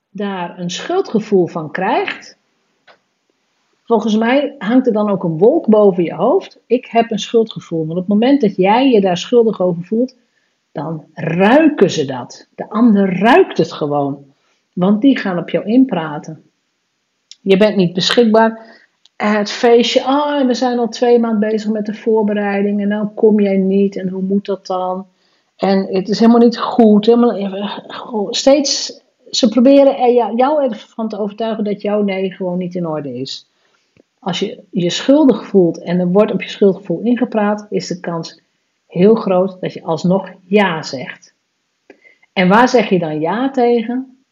daar 0.09 0.59
een 0.59 0.69
schuldgevoel 0.69 1.47
van 1.47 1.71
krijgt, 1.71 2.38
volgens 3.89 4.17
mij 4.17 4.55
hangt 4.57 4.87
er 4.87 4.93
dan 4.93 5.09
ook 5.09 5.23
een 5.23 5.37
wolk 5.37 5.67
boven 5.67 6.03
je 6.03 6.13
hoofd. 6.13 6.59
Ik 6.65 6.85
heb 6.85 7.11
een 7.11 7.19
schuldgevoel. 7.19 7.79
Want 7.79 7.91
op 7.91 7.97
het 7.97 8.07
moment 8.07 8.41
dat 8.41 8.55
jij 8.55 8.89
je 8.89 9.01
daar 9.01 9.17
schuldig 9.17 9.61
over 9.61 9.83
voelt, 9.83 10.15
dan 10.71 11.05
ruiken 11.13 11.91
ze 11.91 12.05
dat. 12.05 12.47
De 12.55 12.69
ander 12.69 13.19
ruikt 13.19 13.57
het 13.57 13.71
gewoon. 13.71 14.25
Want 14.73 15.01
die 15.01 15.17
gaan 15.17 15.37
op 15.37 15.49
jou 15.49 15.65
inpraten. 15.65 16.43
Je 17.41 17.57
bent 17.57 17.75
niet 17.75 17.93
beschikbaar. 17.93 18.77
Het 19.15 19.51
feestje, 19.51 20.03
ah, 20.03 20.45
we 20.45 20.53
zijn 20.53 20.79
al 20.79 20.89
twee 20.89 21.19
maanden 21.19 21.49
bezig 21.49 21.71
met 21.71 21.85
de 21.85 21.93
voorbereiding 21.93 22.81
en 22.81 22.89
dan 22.89 23.13
kom 23.13 23.39
jij 23.39 23.57
niet 23.57 23.95
en 23.95 24.09
hoe 24.09 24.21
moet 24.21 24.45
dat 24.45 24.67
dan? 24.67 25.07
En 25.55 25.87
het 25.91 26.09
is 26.09 26.19
helemaal 26.19 26.41
niet 26.41 26.59
goed. 26.59 27.05
Helemaal, 27.05 28.27
steeds 28.29 29.01
ze 29.31 29.49
proberen 29.49 29.97
er 29.97 30.35
jou 30.35 30.63
ervan 30.63 31.09
te 31.09 31.19
overtuigen 31.19 31.63
dat 31.63 31.81
jouw 31.81 32.01
nee 32.01 32.31
gewoon 32.31 32.57
niet 32.57 32.75
in 32.75 32.87
orde 32.87 33.13
is. 33.19 33.47
Als 34.19 34.39
je 34.39 34.63
je 34.71 34.89
schuldig 34.89 35.45
voelt 35.45 35.83
en 35.83 35.99
er 35.99 36.07
wordt 36.07 36.31
op 36.31 36.41
je 36.41 36.49
schuldgevoel 36.49 36.99
ingepraat, 36.99 37.67
is 37.69 37.87
de 37.87 37.99
kans 37.99 38.41
heel 38.87 39.15
groot 39.15 39.57
dat 39.61 39.73
je 39.73 39.83
alsnog 39.83 40.29
ja 40.45 40.83
zegt. 40.83 41.33
En 42.33 42.47
waar 42.47 42.69
zeg 42.69 42.89
je 42.89 42.99
dan 42.99 43.19
ja 43.19 43.49
tegen? 43.49 44.23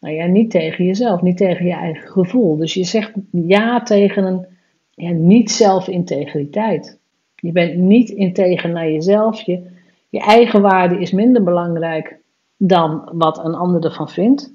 Nou 0.00 0.14
ja, 0.14 0.26
niet 0.26 0.50
tegen 0.50 0.84
jezelf, 0.84 1.22
niet 1.22 1.36
tegen 1.36 1.66
je 1.66 1.72
eigen 1.72 2.08
gevoel. 2.08 2.56
Dus 2.56 2.74
je 2.74 2.84
zegt 2.84 3.12
ja 3.30 3.82
tegen 3.82 4.24
een 4.24 4.46
ja, 4.94 5.10
niet-zelfintegriteit. 5.10 6.98
Je 7.34 7.52
bent 7.52 7.76
niet 7.76 8.08
integer 8.10 8.70
naar 8.70 8.90
jezelf. 8.90 9.40
Je, 9.40 9.66
je 10.08 10.20
eigen 10.20 10.62
waarde 10.62 11.00
is 11.00 11.10
minder 11.10 11.42
belangrijk 11.42 12.18
dan 12.56 13.10
wat 13.12 13.44
een 13.44 13.54
ander 13.54 13.84
ervan 13.84 14.08
vindt. 14.08 14.52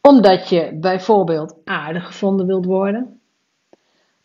Omdat 0.00 0.48
je 0.48 0.78
bijvoorbeeld 0.80 1.56
aardig 1.64 2.06
gevonden 2.06 2.46
wilt 2.46 2.64
worden. 2.64 3.17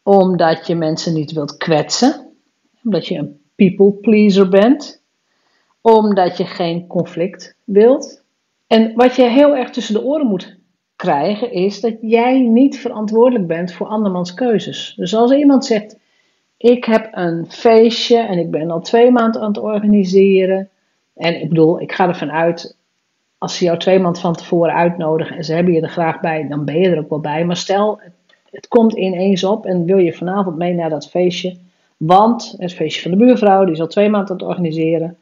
Omdat 0.04 0.68
je 0.68 0.76
mensen 0.76 1.14
niet 1.14 1.32
wilt 1.32 1.58
kwetsen. 1.58 2.34
Omdat 2.84 3.08
je 3.08 3.18
een 3.18 3.42
people 3.56 3.92
pleaser 3.92 4.50
bent. 4.50 5.04
Omdat 5.82 6.38
je 6.38 6.46
geen 6.46 6.88
conflict 6.88 7.56
wilt. 7.64 8.24
En 8.68 8.96
wat 8.96 9.16
je 9.16 9.24
heel 9.24 9.56
erg 9.56 9.70
tussen 9.70 9.94
de 9.94 10.04
oren 10.04 10.28
moet 10.28 10.58
krijgen 10.96 11.52
is 11.52 11.82
dat 11.82 11.94
jij 12.02 12.40
niet 12.40 12.80
verantwoordelijk 12.80 13.48
bent 13.48 13.74
voor 13.74 13.88
andermans 13.88 14.34
keuzes. 14.34 14.94
Dus 14.98 15.16
als 15.16 15.32
iemand 15.32 15.66
zegt: 15.66 15.98
Ik 16.58 16.86
heb 16.86 17.10
een 17.12 17.46
feestje 17.52 18.18
en 18.18 18.38
ik 18.38 18.52
ben 18.52 18.72
al 18.72 18.82
twee 18.82 19.12
maanden 19.12 19.42
aan 19.42 19.48
het 19.48 19.58
organiseren. 19.58 20.70
En 21.16 21.42
ik 21.42 21.50
bedoel, 21.50 21.82
ik 21.82 21.92
ga 21.92 22.08
ervan 22.08 22.32
uit, 22.32 22.78
als 23.38 23.58
ze 23.58 23.66
jou 23.66 23.78
twee 23.78 24.00
maanden 24.00 24.22
van 24.22 24.34
tevoren 24.34 24.74
uitnodigen 24.74 25.38
en 25.38 25.44
ze 25.44 25.54
hebben 25.54 25.74
je 25.74 25.82
er 25.82 25.90
graag 25.90 26.20
bij, 26.20 26.48
dan 26.48 26.66
ben 26.66 26.80
je 26.80 26.90
er 26.90 27.00
ook 27.00 27.10
wel 27.10 27.20
bij. 27.20 27.46
Maar 27.46 27.58
stel, 27.58 28.02
het 28.54 28.68
komt 28.68 28.94
ineens 28.94 29.44
op 29.44 29.66
en 29.66 29.86
wil 29.86 29.98
je 29.98 30.14
vanavond 30.14 30.58
mee 30.58 30.74
naar 30.74 30.90
dat 30.90 31.10
feestje. 31.10 31.58
Want 31.98 32.56
het 32.58 32.74
feestje 32.74 33.02
van 33.02 33.12
de 33.12 33.18
buurvrouw, 33.18 33.64
die 33.64 33.74
is 33.74 33.80
al 33.80 33.88
twee 33.88 34.10
maanden 34.10 34.30
aan 34.30 34.38
het 34.38 34.48
organiseren. 34.48 35.18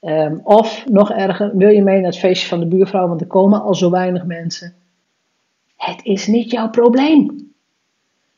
Ehm, 0.00 0.38
of 0.42 0.84
nog 0.88 1.10
erger, 1.10 1.56
wil 1.56 1.68
je 1.68 1.82
mee 1.82 1.96
naar 1.96 2.10
het 2.10 2.18
feestje 2.18 2.48
van 2.48 2.60
de 2.60 2.66
buurvrouw, 2.66 3.08
want 3.08 3.20
er 3.20 3.26
komen 3.26 3.62
al 3.62 3.74
zo 3.74 3.90
weinig 3.90 4.24
mensen. 4.24 4.74
Het 5.76 6.00
is 6.04 6.26
niet 6.26 6.50
jouw 6.50 6.70
probleem. 6.70 7.52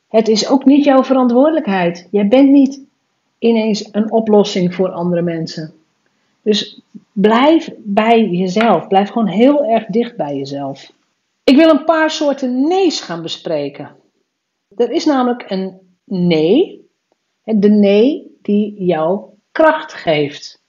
Het 0.09 0.29
is 0.29 0.49
ook 0.49 0.65
niet 0.65 0.85
jouw 0.85 1.05
verantwoordelijkheid. 1.05 2.09
Jij 2.11 2.29
bent 2.29 2.51
niet 2.51 2.81
ineens 3.39 3.89
een 3.93 4.13
oplossing 4.13 4.75
voor 4.75 4.91
andere 4.91 5.23
mensen. 5.23 5.73
Dus 6.43 6.81
blijf 7.13 7.71
bij 7.79 8.29
jezelf. 8.29 8.89
Blijf 8.89 9.09
gewoon 9.09 9.29
heel 9.29 9.65
erg 9.65 9.87
dicht 9.87 10.17
bij 10.17 10.37
jezelf. 10.37 10.93
Ik 11.45 11.57
wil 11.57 11.69
een 11.69 11.85
paar 11.85 12.11
soorten 12.11 12.69
nee's 12.69 13.01
gaan 13.01 13.23
bespreken. 13.23 13.99
Er 14.77 14.91
is 14.91 15.05
namelijk 15.05 15.51
een 15.51 15.79
nee. 16.05 16.89
De 17.43 17.69
nee 17.69 18.39
die 18.43 18.85
jou 18.85 19.25
kracht 19.53 19.93
geeft. 19.93 20.63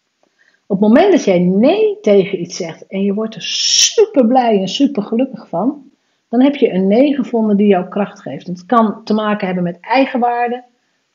Op 0.66 0.80
het 0.80 0.88
moment 0.88 1.12
dat 1.12 1.24
jij 1.24 1.40
nee 1.40 2.00
tegen 2.02 2.42
iets 2.42 2.56
zegt 2.56 2.88
en 2.88 3.04
je 3.04 3.14
wordt 3.14 3.36
er 3.36 3.42
super 3.42 4.28
blij 4.28 4.60
en 4.60 4.68
super 4.68 5.04
gelukkig 5.04 5.48
van, 5.48 5.92
dan 6.30 6.42
heb 6.42 6.56
je 6.56 6.74
een 6.74 6.88
nee 6.88 7.16
gevonden 7.16 7.58
die 7.58 7.68
jou 7.68 7.88
kracht 7.88 8.22
geeft. 8.22 8.48
Het 8.48 8.66
kan 8.66 9.04
te 9.04 9.14
maken 9.14 9.46
hebben 9.46 9.64
met 9.64 9.80
eigenwaarde, 9.80 10.64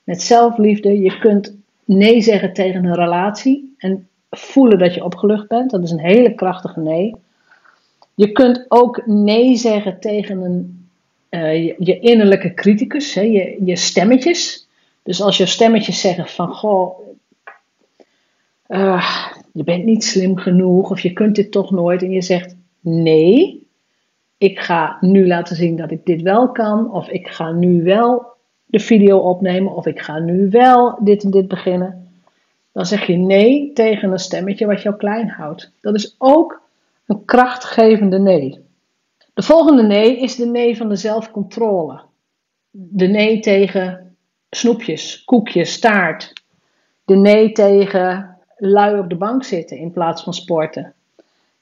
met 0.04 0.22
zelfliefde. 0.22 1.00
Je 1.00 1.18
kunt 1.18 1.56
nee 1.84 2.20
zeggen 2.20 2.52
tegen 2.52 2.84
een 2.84 2.94
relatie 2.94 3.74
en 3.78 4.08
voelen 4.30 4.78
dat 4.78 4.94
je 4.94 5.04
opgelucht 5.04 5.48
bent. 5.48 5.70
Dat 5.70 5.82
is 5.82 5.90
een 5.90 6.00
hele 6.00 6.34
krachtige 6.34 6.80
nee. 6.80 7.14
Je 8.14 8.32
kunt 8.32 8.64
ook 8.68 9.06
nee 9.06 9.56
zeggen 9.56 10.00
tegen 10.00 10.40
een, 10.40 10.75
uh, 11.36 11.74
je, 11.78 11.98
innerlijke 11.98 12.54
criticus, 12.54 13.14
hè, 13.14 13.20
je, 13.20 13.56
je 13.64 13.76
stemmetjes. 13.76 14.68
Dus 15.02 15.22
als 15.22 15.36
je 15.36 15.46
stemmetjes 15.46 16.00
zeggen 16.00 16.26
van, 16.26 16.48
goh, 16.48 16.98
uh, 18.68 19.26
je 19.52 19.64
bent 19.64 19.84
niet 19.84 20.04
slim 20.04 20.36
genoeg 20.36 20.90
of 20.90 21.00
je 21.00 21.12
kunt 21.12 21.34
dit 21.34 21.52
toch 21.52 21.70
nooit. 21.70 22.02
En 22.02 22.10
je 22.10 22.22
zegt 22.22 22.56
nee, 22.80 23.66
ik 24.38 24.58
ga 24.58 24.96
nu 25.00 25.26
laten 25.26 25.56
zien 25.56 25.76
dat 25.76 25.90
ik 25.90 26.04
dit 26.04 26.22
wel 26.22 26.52
kan. 26.52 26.92
Of 26.92 27.08
ik 27.08 27.28
ga 27.28 27.50
nu 27.50 27.82
wel 27.82 28.26
de 28.66 28.78
video 28.78 29.18
opnemen. 29.18 29.74
Of 29.74 29.86
ik 29.86 30.00
ga 30.00 30.18
nu 30.18 30.50
wel 30.50 30.98
dit 31.00 31.24
en 31.24 31.30
dit 31.30 31.48
beginnen. 31.48 32.08
Dan 32.72 32.86
zeg 32.86 33.06
je 33.06 33.16
nee 33.16 33.72
tegen 33.72 34.12
een 34.12 34.18
stemmetje 34.18 34.66
wat 34.66 34.82
jou 34.82 34.96
klein 34.96 35.28
houdt. 35.28 35.72
Dat 35.80 35.94
is 35.94 36.14
ook 36.18 36.62
een 37.06 37.24
krachtgevende 37.24 38.18
nee. 38.18 38.65
De 39.36 39.42
volgende 39.42 39.82
nee 39.82 40.20
is 40.20 40.36
de 40.36 40.46
nee 40.46 40.76
van 40.76 40.88
de 40.88 40.96
zelfcontrole. 40.96 42.00
De 42.70 43.06
nee 43.06 43.40
tegen 43.40 44.16
snoepjes, 44.50 45.24
koekjes, 45.24 45.78
taart. 45.78 46.32
De 47.04 47.16
nee 47.16 47.52
tegen 47.52 48.38
lui 48.56 48.98
op 48.98 49.08
de 49.08 49.16
bank 49.16 49.44
zitten 49.44 49.76
in 49.76 49.92
plaats 49.92 50.22
van 50.22 50.34
sporten 50.34 50.94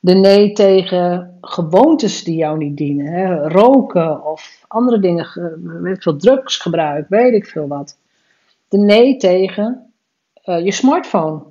de 0.05 0.15
nee 0.15 0.53
tegen 0.53 1.39
gewoontes 1.41 2.25
die 2.25 2.37
jou 2.37 2.59
niet 2.59 2.77
dienen. 2.77 3.07
Hè? 3.07 3.49
Roken 3.49 4.25
of 4.25 4.65
andere 4.69 4.99
dingen, 4.99 5.27
weet 5.83 6.03
veel, 6.03 6.17
drugsgebruik, 6.17 7.09
weet 7.09 7.35
ik 7.35 7.47
veel 7.47 7.67
wat. 7.67 7.99
De 8.69 8.79
nee 8.79 9.17
tegen 9.17 9.93
uh, 10.45 10.65
je 10.65 10.73
smartphone. 10.73 11.43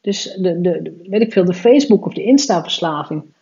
Dus 0.00 0.22
de, 0.40 0.60
de, 0.60 0.82
de, 0.82 1.06
weet 1.08 1.20
ik 1.20 1.32
veel, 1.32 1.44
de 1.44 1.54
Facebook 1.54 2.06
of 2.06 2.12
de 2.12 2.22
Insta-verslaving. 2.22 3.33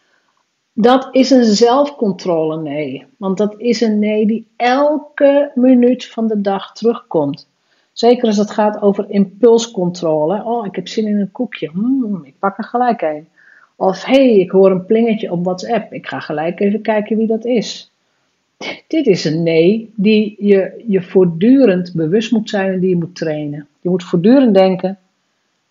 Dat 0.72 1.08
is 1.10 1.30
een 1.30 1.44
zelfcontrole 1.44 2.60
nee. 2.60 3.06
Want 3.16 3.38
dat 3.38 3.54
is 3.58 3.80
een 3.80 3.98
nee 3.98 4.26
die 4.26 4.46
elke 4.56 5.52
minuut 5.54 6.06
van 6.06 6.26
de 6.26 6.40
dag 6.40 6.72
terugkomt. 6.72 7.48
Zeker 7.92 8.26
als 8.26 8.36
het 8.36 8.50
gaat 8.50 8.82
over 8.82 9.10
impulscontrole. 9.10 10.44
Oh, 10.44 10.66
ik 10.66 10.76
heb 10.76 10.88
zin 10.88 11.06
in 11.06 11.20
een 11.20 11.32
koekje. 11.32 11.70
Hmm, 11.72 12.24
ik 12.24 12.34
pak 12.38 12.58
er 12.58 12.64
gelijk 12.64 13.02
een. 13.02 13.28
Of 13.76 14.04
hé, 14.04 14.14
hey, 14.14 14.38
ik 14.38 14.50
hoor 14.50 14.70
een 14.70 14.86
plingetje 14.86 15.32
op 15.32 15.44
WhatsApp. 15.44 15.92
Ik 15.92 16.06
ga 16.06 16.20
gelijk 16.20 16.60
even 16.60 16.82
kijken 16.82 17.16
wie 17.16 17.26
dat 17.26 17.44
is. 17.44 17.92
Dit 18.86 19.06
is 19.06 19.24
een 19.24 19.42
nee 19.42 19.92
die 19.96 20.36
je, 20.38 20.84
je 20.86 21.02
voortdurend 21.02 21.92
bewust 21.94 22.32
moet 22.32 22.50
zijn 22.50 22.72
en 22.72 22.80
die 22.80 22.88
je 22.88 22.96
moet 22.96 23.14
trainen. 23.14 23.68
Je 23.80 23.88
moet 23.88 24.04
voortdurend 24.04 24.54
denken: 24.54 24.98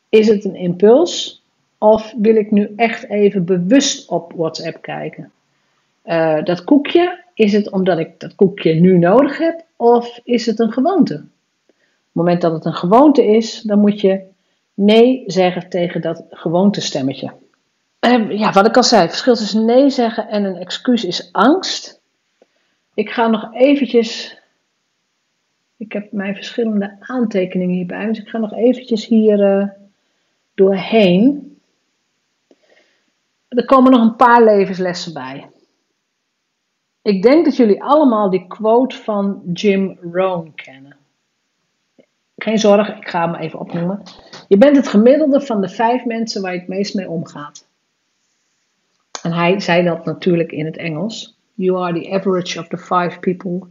is 0.10 0.28
het 0.28 0.46
een 0.46 0.56
impuls? 0.56 1.41
Of 1.84 2.14
wil 2.18 2.36
ik 2.36 2.52
nu 2.52 2.74
echt 2.76 3.10
even 3.10 3.46
bewust 3.46 4.10
op 4.10 4.34
WhatsApp 4.36 4.82
kijken? 4.82 5.32
Uh, 6.06 6.44
dat 6.44 6.64
koekje, 6.64 7.24
is 7.34 7.54
het 7.54 7.72
omdat 7.72 8.00
ik 8.00 8.20
dat 8.20 8.36
koekje 8.36 8.74
nu 8.74 8.98
nodig 8.98 9.38
heb? 9.38 9.66
Of 9.76 10.20
is 10.24 10.46
het 10.46 10.60
een 10.60 10.72
gewoonte? 10.72 11.14
Op 11.14 11.22
het 11.68 12.14
moment 12.14 12.42
dat 12.42 12.52
het 12.52 12.66
een 12.66 12.74
gewoonte 12.74 13.26
is, 13.26 13.62
dan 13.62 13.80
moet 13.80 14.02
je 14.02 14.22
nee 14.74 15.24
zeggen 15.26 15.70
tegen 15.70 16.02
dat 16.02 16.24
gewoontestemmetje. 16.30 17.32
Um, 18.00 18.32
ja, 18.32 18.52
wat 18.52 18.68
ik 18.68 18.78
al 18.78 18.84
zei, 18.84 19.02
het 19.02 19.10
verschil 19.10 19.36
tussen 19.36 19.66
nee 19.66 19.90
zeggen 19.90 20.28
en 20.28 20.44
een 20.44 20.58
excuus 20.58 21.06
is 21.06 21.30
angst. 21.32 22.02
Ik 22.94 23.10
ga 23.10 23.28
nog 23.28 23.54
eventjes. 23.54 24.40
Ik 25.78 25.92
heb 25.92 26.12
mijn 26.12 26.36
verschillende 26.36 26.96
aantekeningen 27.00 27.76
hierbij, 27.76 28.06
dus 28.06 28.20
ik 28.20 28.28
ga 28.28 28.38
nog 28.38 28.54
eventjes 28.54 29.06
hier 29.06 29.40
uh, 29.40 29.68
doorheen. 30.56 31.50
Er 33.52 33.66
komen 33.66 33.92
nog 33.92 34.02
een 34.02 34.16
paar 34.16 34.44
levenslessen 34.44 35.14
bij. 35.14 35.50
Ik 37.02 37.22
denk 37.22 37.46
dat 37.46 37.56
jullie 37.56 37.84
allemaal 37.84 38.30
die 38.30 38.48
quote 38.48 38.98
van 38.98 39.42
Jim 39.54 39.98
Rohn 40.12 40.52
kennen. 40.56 40.98
Geen 42.38 42.60
zorg, 42.60 42.98
ik 42.98 43.08
ga 43.08 43.32
hem 43.32 43.36
even 43.36 43.60
opnoemen. 43.60 44.04
Je 44.48 44.58
bent 44.58 44.76
het 44.76 44.88
gemiddelde 44.88 45.42
van 45.42 45.62
de 45.62 45.70
vijf 45.70 46.06
mensen 46.06 46.42
waar 46.42 46.54
je 46.54 46.60
het 46.60 46.68
meest 46.68 46.96
mee 46.96 47.10
omgaat. 47.10 47.68
En 49.22 49.32
hij 49.32 49.60
zei 49.60 49.84
dat 49.84 50.06
natuurlijk 50.06 50.52
in 50.52 50.66
het 50.66 50.78
Engels. 50.78 51.38
You 51.54 51.84
are 51.84 52.02
the 52.02 52.12
average 52.12 52.60
of 52.60 52.68
the 52.68 52.78
five 52.78 53.20
people 53.20 53.68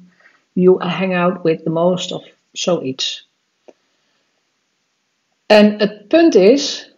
you 0.52 0.78
hang 0.78 1.14
out 1.14 1.42
with 1.42 1.64
the 1.64 1.70
most 1.70 2.12
of 2.12 2.28
zoiets. 2.52 3.28
En 5.46 5.78
het 5.78 6.08
punt 6.08 6.34
is 6.34 6.89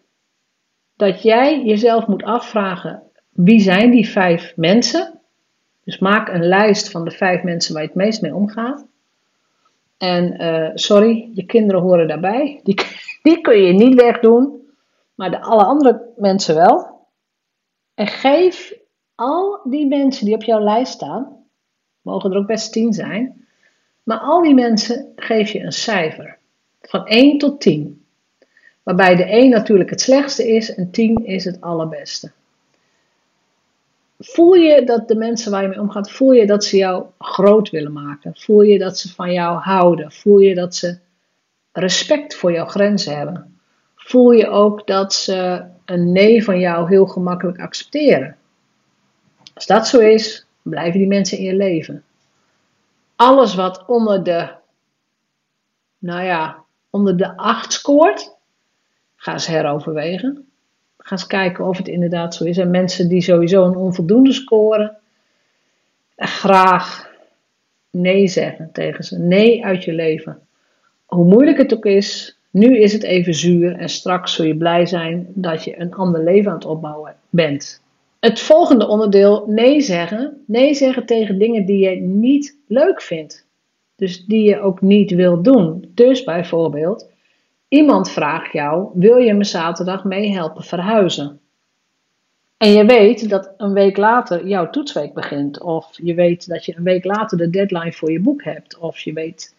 dat 1.03 1.23
jij 1.23 1.65
jezelf 1.65 2.07
moet 2.07 2.23
afvragen: 2.23 3.03
wie 3.31 3.61
zijn 3.61 3.91
die 3.91 4.09
vijf 4.09 4.53
mensen? 4.57 5.21
Dus 5.85 5.99
maak 5.99 6.29
een 6.29 6.45
lijst 6.45 6.91
van 6.91 7.05
de 7.05 7.11
vijf 7.11 7.43
mensen 7.43 7.73
waar 7.73 7.83
je 7.83 7.89
het 7.89 7.97
meest 7.97 8.23
mee 8.23 8.35
omgaat. 8.35 8.87
En 9.99 10.43
uh, 10.43 10.71
sorry, 10.75 11.31
je 11.33 11.47
kinderen 11.47 11.83
horen 11.83 12.09
daarbij. 12.09 12.61
Die, 12.63 12.75
die 13.23 13.41
kun 13.41 13.63
je 13.63 13.73
niet 13.73 13.95
wegdoen, 13.95 14.71
maar 15.15 15.31
de 15.31 15.41
alle 15.41 15.65
andere 15.65 16.03
mensen 16.17 16.55
wel. 16.55 17.07
En 17.95 18.07
geef 18.07 18.75
al 19.15 19.61
die 19.65 19.87
mensen 19.87 20.25
die 20.25 20.35
op 20.35 20.43
jouw 20.43 20.61
lijst 20.61 20.93
staan, 20.93 21.37
mogen 22.01 22.31
er 22.31 22.39
ook 22.39 22.47
best 22.47 22.73
10 22.73 22.93
zijn, 22.93 23.47
maar 24.03 24.19
al 24.19 24.43
die 24.43 24.55
mensen 24.55 25.13
geef 25.17 25.51
je 25.51 25.61
een 25.61 25.73
cijfer 25.73 26.39
van 26.81 27.07
1 27.07 27.39
tot 27.39 27.61
10. 27.61 28.02
Waarbij 28.83 29.17
de 29.17 29.25
1 29.25 29.51
natuurlijk 29.51 29.91
het 29.91 30.01
slechtste 30.01 30.49
is 30.49 30.75
en 30.75 30.91
10 30.91 31.27
is 31.27 31.45
het 31.45 31.61
allerbeste. 31.61 32.33
voel 34.19 34.55
je 34.55 34.85
dat 34.85 35.09
de 35.09 35.15
mensen 35.15 35.51
waar 35.51 35.63
je 35.63 35.69
mee 35.69 35.81
omgaat, 35.81 36.11
voel 36.11 36.33
je 36.33 36.47
dat 36.47 36.65
ze 36.65 36.77
jou 36.77 37.05
groot 37.19 37.71
willen 37.71 37.93
maken? 37.93 38.33
Voel 38.35 38.63
je 38.63 38.79
dat 38.79 38.99
ze 38.99 39.15
van 39.15 39.33
jou 39.33 39.59
houden? 39.59 40.13
Voel 40.13 40.39
je 40.39 40.55
dat 40.55 40.75
ze 40.75 40.99
respect 41.73 42.35
voor 42.35 42.53
jouw 42.53 42.67
grenzen 42.67 43.17
hebben? 43.17 43.59
Voel 43.95 44.31
je 44.31 44.49
ook 44.49 44.87
dat 44.87 45.15
ze 45.15 45.65
een 45.85 46.13
nee 46.13 46.45
van 46.45 46.59
jou 46.59 46.89
heel 46.89 47.07
gemakkelijk 47.07 47.61
accepteren? 47.61 48.37
Als 49.55 49.67
dat 49.67 49.89
zo 49.89 49.99
is, 49.99 50.47
blijven 50.63 50.99
die 50.99 51.09
mensen 51.09 51.39
in 51.39 51.45
je 51.45 51.57
leven. 51.57 52.05
Alles 53.17 53.55
wat 53.55 53.85
onder 53.87 54.25
de, 54.25 54.49
nou 55.99 56.23
ja, 56.23 56.65
onder 56.91 57.17
de 57.17 57.37
acht 57.37 57.73
scoort, 57.73 58.37
ga 59.23 59.33
eens 59.33 59.47
heroverwegen. 59.47 60.47
Ga 60.99 61.11
eens 61.11 61.27
kijken 61.27 61.65
of 61.65 61.77
het 61.77 61.89
inderdaad 61.89 62.35
zo 62.35 62.45
is. 62.45 62.59
En 62.59 62.71
mensen 62.71 63.09
die 63.09 63.21
sowieso 63.21 63.65
een 63.65 63.77
onvoldoende 63.77 64.33
scoren, 64.33 64.97
graag 66.17 67.11
nee 67.91 68.29
zeggen 68.29 68.69
tegen 68.73 69.05
ze. 69.05 69.19
Nee 69.19 69.65
uit 69.65 69.85
je 69.85 69.93
leven. 69.93 70.41
Hoe 71.07 71.25
moeilijk 71.25 71.59
het 71.59 71.75
ook 71.75 71.85
is, 71.85 72.39
nu 72.51 72.79
is 72.79 72.93
het 72.93 73.03
even 73.03 73.35
zuur 73.35 73.77
en 73.77 73.89
straks 73.89 74.35
zul 74.35 74.45
je 74.45 74.57
blij 74.57 74.87
zijn 74.87 75.27
dat 75.29 75.65
je 75.65 75.81
een 75.81 75.95
ander 75.95 76.25
leven 76.25 76.51
aan 76.51 76.57
het 76.57 76.67
opbouwen 76.67 77.17
bent. 77.31 77.83
Het 78.21 78.41
volgende 78.41 78.87
onderdeel, 78.87 79.45
nee 79.47 79.81
zeggen. 79.81 80.43
Nee 80.47 80.75
zeggen 80.75 81.07
tegen 81.07 81.39
dingen 81.39 81.65
die 81.65 81.91
je 81.91 82.01
niet 82.01 82.59
leuk 82.67 83.03
vindt. 83.03 83.47
Dus 83.97 84.25
die 84.25 84.49
je 84.49 84.61
ook 84.61 84.81
niet 84.81 85.11
wil 85.11 85.43
doen. 85.43 85.91
Dus 85.95 86.25
bijvoorbeeld, 86.25 87.12
iemand 87.73 88.11
vraagt 88.11 88.53
jou: 88.53 88.91
wil 88.95 89.17
je 89.17 89.35
me 89.35 89.45
zaterdag 89.45 90.05
meehelpen 90.05 90.65
verhuizen? 90.65 91.41
En 92.57 92.73
je 92.73 92.85
weet 92.85 93.29
dat 93.29 93.51
een 93.57 93.73
week 93.73 93.97
later 93.97 94.47
jouw 94.47 94.71
toetsweek 94.71 95.15
begint. 95.15 95.61
Of 95.61 95.99
je 96.03 96.15
weet 96.15 96.49
dat 96.49 96.65
je 96.65 96.77
een 96.77 96.83
week 96.83 97.05
later 97.05 97.39
de 97.39 97.51
deadline 97.51 97.93
voor 97.93 98.13
je 98.13 98.21
boek 98.21 98.45
hebt. 98.45 98.79
Of 98.79 98.99
je 98.99 99.13
weet 99.13 99.55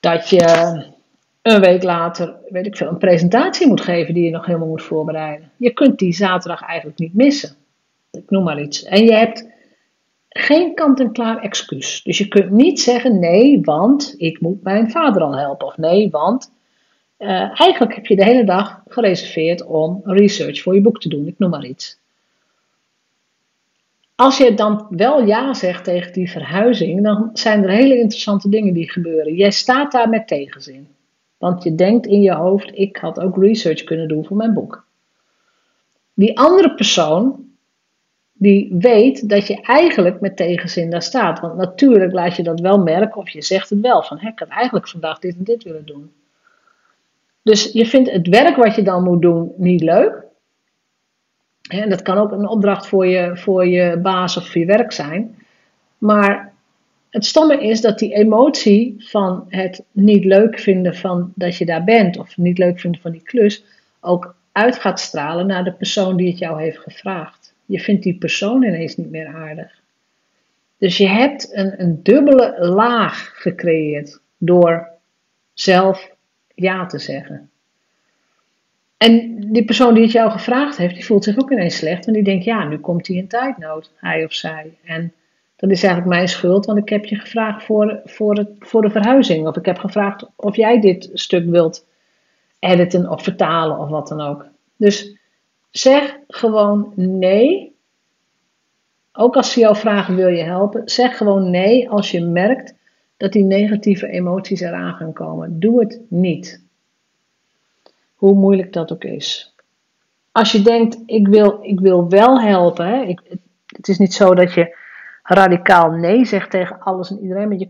dat 0.00 0.28
je 0.28 0.84
een 1.42 1.60
week 1.60 1.82
later, 1.82 2.34
weet 2.48 2.66
ik 2.66 2.76
veel, 2.76 2.88
een 2.88 2.98
presentatie 2.98 3.66
moet 3.66 3.80
geven 3.80 4.14
die 4.14 4.24
je 4.24 4.30
nog 4.30 4.46
helemaal 4.46 4.68
moet 4.68 4.82
voorbereiden. 4.82 5.50
Je 5.56 5.72
kunt 5.72 5.98
die 5.98 6.12
zaterdag 6.12 6.62
eigenlijk 6.62 6.98
niet 6.98 7.14
missen. 7.14 7.56
Ik 8.10 8.30
noem 8.30 8.44
maar 8.44 8.60
iets. 8.60 8.84
En 8.84 9.04
je 9.04 9.14
hebt 9.14 9.48
geen 10.28 10.74
kant-en-klaar 10.74 11.38
excuus. 11.38 12.02
Dus 12.02 12.18
je 12.18 12.28
kunt 12.28 12.50
niet 12.50 12.80
zeggen 12.80 13.18
nee, 13.18 13.60
want 13.60 14.14
ik 14.16 14.40
moet 14.40 14.62
mijn 14.62 14.90
vader 14.90 15.22
al 15.22 15.36
helpen. 15.38 15.66
Of 15.66 15.76
nee, 15.76 16.10
want 16.10 16.50
uh, 17.22 17.60
eigenlijk 17.60 17.94
heb 17.94 18.06
je 18.06 18.16
de 18.16 18.24
hele 18.24 18.44
dag 18.44 18.82
gereserveerd 18.86 19.64
om 19.64 20.00
research 20.04 20.62
voor 20.62 20.74
je 20.74 20.80
boek 20.80 21.00
te 21.00 21.08
doen. 21.08 21.26
Ik 21.26 21.38
noem 21.38 21.50
maar 21.50 21.66
iets. 21.66 22.00
Als 24.14 24.38
je 24.38 24.54
dan 24.54 24.86
wel 24.90 25.26
ja 25.26 25.54
zegt 25.54 25.84
tegen 25.84 26.12
die 26.12 26.30
verhuizing, 26.30 27.02
dan 27.02 27.30
zijn 27.32 27.62
er 27.62 27.70
hele 27.70 27.98
interessante 27.98 28.48
dingen 28.48 28.74
die 28.74 28.90
gebeuren. 28.90 29.34
Jij 29.34 29.50
staat 29.50 29.92
daar 29.92 30.08
met 30.08 30.28
tegenzin. 30.28 30.88
Want 31.38 31.62
je 31.62 31.74
denkt 31.74 32.06
in 32.06 32.22
je 32.22 32.32
hoofd, 32.32 32.70
ik 32.78 32.96
had 32.96 33.20
ook 33.20 33.42
research 33.42 33.84
kunnen 33.84 34.08
doen 34.08 34.24
voor 34.24 34.36
mijn 34.36 34.54
boek. 34.54 34.86
Die 36.14 36.38
andere 36.38 36.74
persoon, 36.74 37.44
die 38.32 38.74
weet 38.78 39.28
dat 39.28 39.46
je 39.46 39.60
eigenlijk 39.60 40.20
met 40.20 40.36
tegenzin 40.36 40.90
daar 40.90 41.02
staat. 41.02 41.40
Want 41.40 41.56
natuurlijk 41.56 42.12
laat 42.12 42.36
je 42.36 42.42
dat 42.42 42.60
wel 42.60 42.78
merken 42.78 43.20
of 43.20 43.28
je 43.28 43.42
zegt 43.42 43.70
het 43.70 43.80
wel. 43.80 44.02
Van, 44.02 44.20
ik 44.20 44.38
had 44.38 44.48
eigenlijk 44.48 44.88
vandaag 44.88 45.18
dit 45.18 45.36
en 45.36 45.44
dit 45.44 45.62
willen 45.62 45.86
doen. 45.86 46.12
Dus 47.42 47.72
je 47.72 47.86
vindt 47.86 48.10
het 48.10 48.28
werk 48.28 48.56
wat 48.56 48.74
je 48.74 48.82
dan 48.82 49.02
moet 49.02 49.22
doen 49.22 49.52
niet 49.56 49.82
leuk. 49.82 50.24
En 51.68 51.88
dat 51.88 52.02
kan 52.02 52.18
ook 52.18 52.32
een 52.32 52.48
opdracht 52.48 52.86
voor 52.86 53.06
je, 53.06 53.36
voor 53.36 53.66
je 53.66 53.96
baas 53.96 54.36
of 54.36 54.48
voor 54.50 54.60
je 54.60 54.66
werk 54.66 54.92
zijn. 54.92 55.36
Maar 55.98 56.52
het 57.10 57.24
stomme 57.24 57.62
is 57.62 57.80
dat 57.80 57.98
die 57.98 58.14
emotie 58.14 58.94
van 58.98 59.44
het 59.48 59.84
niet 59.92 60.24
leuk 60.24 60.58
vinden 60.58 60.94
van 60.94 61.32
dat 61.34 61.56
je 61.56 61.64
daar 61.64 61.84
bent, 61.84 62.18
of 62.18 62.36
niet 62.36 62.58
leuk 62.58 62.80
vinden 62.80 63.00
van 63.00 63.10
die 63.12 63.22
klus, 63.22 63.64
ook 64.00 64.34
uit 64.52 64.78
gaat 64.78 65.00
stralen 65.00 65.46
naar 65.46 65.64
de 65.64 65.72
persoon 65.72 66.16
die 66.16 66.28
het 66.28 66.38
jou 66.38 66.62
heeft 66.62 66.78
gevraagd. 66.78 67.54
Je 67.66 67.80
vindt 67.80 68.02
die 68.02 68.18
persoon 68.18 68.62
ineens 68.62 68.96
niet 68.96 69.10
meer 69.10 69.26
aardig. 69.26 69.80
Dus 70.78 70.96
je 70.96 71.08
hebt 71.08 71.48
een, 71.52 71.80
een 71.80 72.02
dubbele 72.02 72.66
laag 72.66 73.32
gecreëerd 73.34 74.20
door 74.38 74.88
zelf 75.52 76.10
ja 76.62 76.86
te 76.86 76.98
zeggen. 76.98 77.50
En 78.96 79.40
die 79.52 79.64
persoon 79.64 79.94
die 79.94 80.02
het 80.02 80.12
jou 80.12 80.30
gevraagd 80.30 80.76
heeft, 80.76 80.94
die 80.94 81.04
voelt 81.04 81.24
zich 81.24 81.38
ook 81.38 81.50
ineens 81.50 81.76
slecht. 81.76 82.04
Want 82.04 82.16
die 82.16 82.26
denkt, 82.26 82.44
ja, 82.44 82.64
nu 82.64 82.78
komt 82.78 83.06
hij 83.06 83.16
in 83.16 83.28
tijdnood, 83.28 83.90
hij 83.96 84.24
of 84.24 84.32
zij. 84.32 84.78
En 84.84 85.12
dat 85.56 85.70
is 85.70 85.82
eigenlijk 85.82 86.14
mijn 86.14 86.28
schuld, 86.28 86.66
want 86.66 86.78
ik 86.78 86.88
heb 86.88 87.04
je 87.04 87.16
gevraagd 87.16 87.64
voor, 87.64 88.00
voor, 88.04 88.36
het, 88.36 88.48
voor 88.58 88.82
de 88.82 88.90
verhuizing. 88.90 89.46
Of 89.46 89.56
ik 89.56 89.64
heb 89.64 89.78
gevraagd 89.78 90.26
of 90.36 90.56
jij 90.56 90.80
dit 90.80 91.10
stuk 91.12 91.46
wilt 91.46 91.86
editen 92.58 93.10
of 93.10 93.22
vertalen 93.22 93.78
of 93.78 93.88
wat 93.88 94.08
dan 94.08 94.20
ook. 94.20 94.46
Dus 94.76 95.16
zeg 95.70 96.18
gewoon 96.28 96.92
nee. 96.96 97.76
Ook 99.12 99.36
als 99.36 99.52
ze 99.52 99.60
jou 99.60 99.76
vragen, 99.76 100.16
wil 100.16 100.28
je 100.28 100.42
helpen? 100.42 100.82
Zeg 100.84 101.16
gewoon 101.16 101.50
nee 101.50 101.90
als 101.90 102.10
je 102.10 102.20
merkt 102.20 102.74
dat 103.22 103.32
die 103.32 103.44
negatieve 103.44 104.08
emoties 104.08 104.60
eraan 104.60 104.94
gaan 104.94 105.12
komen. 105.12 105.60
Doe 105.60 105.80
het 105.80 106.00
niet. 106.08 106.64
Hoe 108.14 108.34
moeilijk 108.34 108.72
dat 108.72 108.92
ook 108.92 109.04
is. 109.04 109.54
Als 110.32 110.52
je 110.52 110.62
denkt, 110.62 111.02
ik 111.06 111.28
wil, 111.28 111.58
ik 111.60 111.80
wil 111.80 112.08
wel 112.08 112.40
helpen. 112.40 113.08
Ik, 113.08 113.20
het 113.66 113.88
is 113.88 113.98
niet 113.98 114.14
zo 114.14 114.34
dat 114.34 114.52
je 114.54 114.76
radicaal 115.22 115.90
nee 115.90 116.24
zegt 116.24 116.50
tegen 116.50 116.80
alles 116.80 117.10
en 117.10 117.20
iedereen. 117.20 117.48
Maar 117.48 117.58
je, 117.58 117.68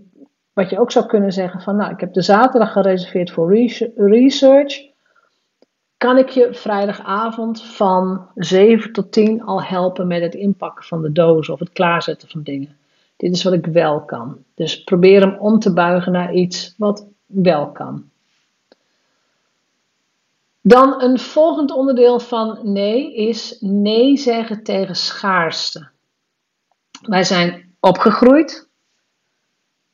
wat 0.52 0.70
je 0.70 0.80
ook 0.80 0.90
zou 0.90 1.06
kunnen 1.06 1.32
zeggen 1.32 1.60
van, 1.60 1.76
nou, 1.76 1.92
ik 1.92 2.00
heb 2.00 2.12
de 2.12 2.22
zaterdag 2.22 2.72
gereserveerd 2.72 3.30
voor 3.30 3.54
research. 3.96 4.90
Kan 5.96 6.18
ik 6.18 6.28
je 6.28 6.54
vrijdagavond 6.54 7.62
van 7.62 8.26
7 8.34 8.92
tot 8.92 9.12
10 9.12 9.42
al 9.42 9.62
helpen 9.62 10.06
met 10.06 10.22
het 10.22 10.34
inpakken 10.34 10.84
van 10.84 11.02
de 11.02 11.12
doos 11.12 11.48
of 11.48 11.58
het 11.58 11.72
klaarzetten 11.72 12.28
van 12.28 12.42
dingen? 12.42 12.76
Dit 13.22 13.32
is 13.32 13.42
wat 13.42 13.52
ik 13.52 13.66
wel 13.66 14.04
kan. 14.04 14.44
Dus 14.54 14.84
probeer 14.84 15.20
hem 15.20 15.36
om 15.38 15.58
te 15.58 15.72
buigen 15.72 16.12
naar 16.12 16.34
iets 16.34 16.74
wat 16.76 17.06
wel 17.26 17.70
kan. 17.70 18.10
Dan 20.60 21.02
een 21.02 21.18
volgend 21.18 21.70
onderdeel 21.70 22.20
van 22.20 22.58
nee 22.62 23.14
is 23.14 23.56
nee 23.60 24.16
zeggen 24.16 24.62
tegen 24.62 24.96
schaarste. 24.96 25.88
Wij 27.02 27.24
zijn 27.24 27.74
opgegroeid, 27.80 28.68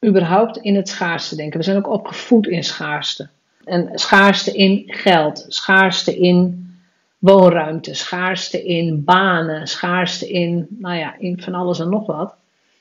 überhaupt 0.07 0.57
in 0.57 0.77
het 0.77 0.89
schaarste 0.89 1.37
denken. 1.37 1.59
We 1.59 1.65
zijn 1.65 1.77
ook 1.77 1.93
opgevoed 1.93 2.47
in 2.47 2.65
schaarste. 2.65 3.29
En 3.65 3.99
schaarste 3.99 4.53
in 4.53 4.83
geld, 4.87 5.45
schaarste 5.49 6.19
in 6.19 6.71
woonruimte, 7.19 7.95
schaarste 7.95 8.65
in 8.65 9.05
banen, 9.05 9.67
schaarste 9.67 10.29
in, 10.29 10.67
nou 10.71 10.97
ja, 10.97 11.19
in 11.19 11.41
van 11.43 11.55
alles 11.55 11.79
en 11.79 11.89
nog 11.89 12.07
wat. 12.07 12.38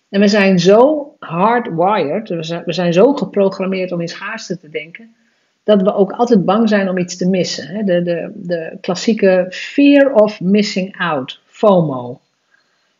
En 0.09 0.19
we 0.19 0.27
zijn 0.27 0.59
zo 0.59 1.13
hardwired, 1.19 2.29
we 2.65 2.73
zijn, 2.73 2.93
zo 2.93 3.13
geprogrammeerd 3.13 3.91
om 3.91 4.01
in 4.01 4.07
schaarste 4.07 4.59
te 4.59 4.69
denken, 4.69 5.15
dat 5.63 5.81
we 5.81 5.93
ook 5.93 6.11
altijd 6.11 6.45
bang 6.45 6.69
zijn 6.69 6.89
om 6.89 6.97
iets 6.97 7.17
te 7.17 7.29
missen. 7.29 7.85
De, 7.85 8.01
de, 8.01 8.31
de 8.35 8.77
klassieke 8.81 9.45
fear 9.49 10.13
of 10.13 10.41
missing 10.41 10.97
out, 10.97 11.41
FOMO. 11.45 12.19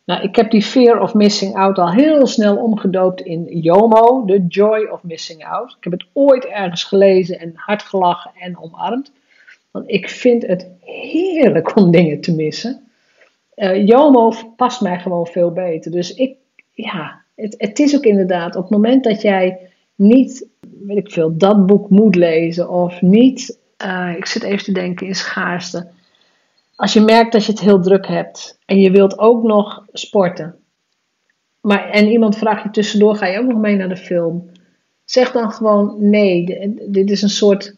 Nou, 0.08 0.22
ik 0.22 0.36
heb 0.36 0.52
die 0.52 0.62
fear 0.62 1.02
of 1.02 1.14
missing 1.14 1.56
out 1.56 1.78
al 1.78 1.92
heel 1.92 2.28
snel 2.28 2.58
omgedoopt 2.58 3.22
in 3.22 3.60
JOMO, 3.60 4.26
de 4.26 4.46
joy 4.48 4.88
of 4.92 5.04
missing 5.04 5.46
out. 5.46 5.76
Ik 5.78 5.84
heb 5.84 5.94
het 5.94 6.06
ooit 6.14 6.46
ergens 6.46 6.84
gelezen 6.84 7.40
en 7.40 7.52
hard 7.56 7.84
gelachen 7.84 8.32
en 8.36 8.58
omarmd. 8.60 9.12
Want 9.72 9.90
ik 9.90 10.10
vind 10.10 10.48
het 10.48 10.68
heerlijk 10.82 11.76
om 11.76 11.92
dingen 11.92 12.22
te 12.22 12.36
missen. 12.36 12.88
Uh, 13.56 13.88
JOMO 13.88 14.34
past 14.56 14.82
mij 14.82 15.00
gewoon 15.00 15.28
veel 15.28 15.52
beter. 15.52 15.92
Dus 15.92 16.14
ik, 16.14 16.36
ja, 16.84 17.22
het, 17.36 17.56
het 17.58 17.80
is 17.80 17.96
ook 17.96 18.04
inderdaad 18.04 18.56
op 18.56 18.62
het 18.62 18.72
moment 18.72 19.04
dat 19.04 19.22
jij 19.22 19.70
niet, 19.96 20.48
weet 20.84 20.98
ik 20.98 21.12
veel, 21.12 21.38
dat 21.38 21.66
boek 21.66 21.90
moet 21.90 22.16
lezen 22.16 22.70
of 22.70 23.02
niet, 23.02 23.60
uh, 23.86 24.14
ik 24.18 24.26
zit 24.26 24.44
even 24.44 24.64
te 24.64 24.72
denken 24.72 25.08
in 25.08 25.16
schaarste 25.16 25.88
als 26.78 26.94
je 26.94 27.02
merkt 27.02 27.32
dat 27.32 27.46
je 27.46 27.52
het 27.52 27.62
heel 27.62 27.82
druk 27.82 28.08
hebt 28.08 28.60
en 28.66 28.80
je 28.80 28.92
wilt 28.92 29.20
ook 29.20 29.44
nog 29.44 29.86
sporten. 29.94 30.56
Maar, 31.62 31.90
en 31.90 32.08
iemand 32.08 32.38
vraagt 32.38 32.64
je 32.64 32.70
tussendoor, 32.70 33.16
ga 33.16 33.26
je 33.26 33.40
ook 33.40 33.48
nog 33.48 33.58
mee 33.58 33.76
naar 33.76 33.90
de 33.90 33.98
film? 33.98 34.50
Zeg 35.06 35.32
dan 35.32 35.52
gewoon 35.52 36.10
nee. 36.10 36.76
Dit 36.90 37.12
is 37.12 37.22
een 37.22 37.30
soort, 37.30 37.76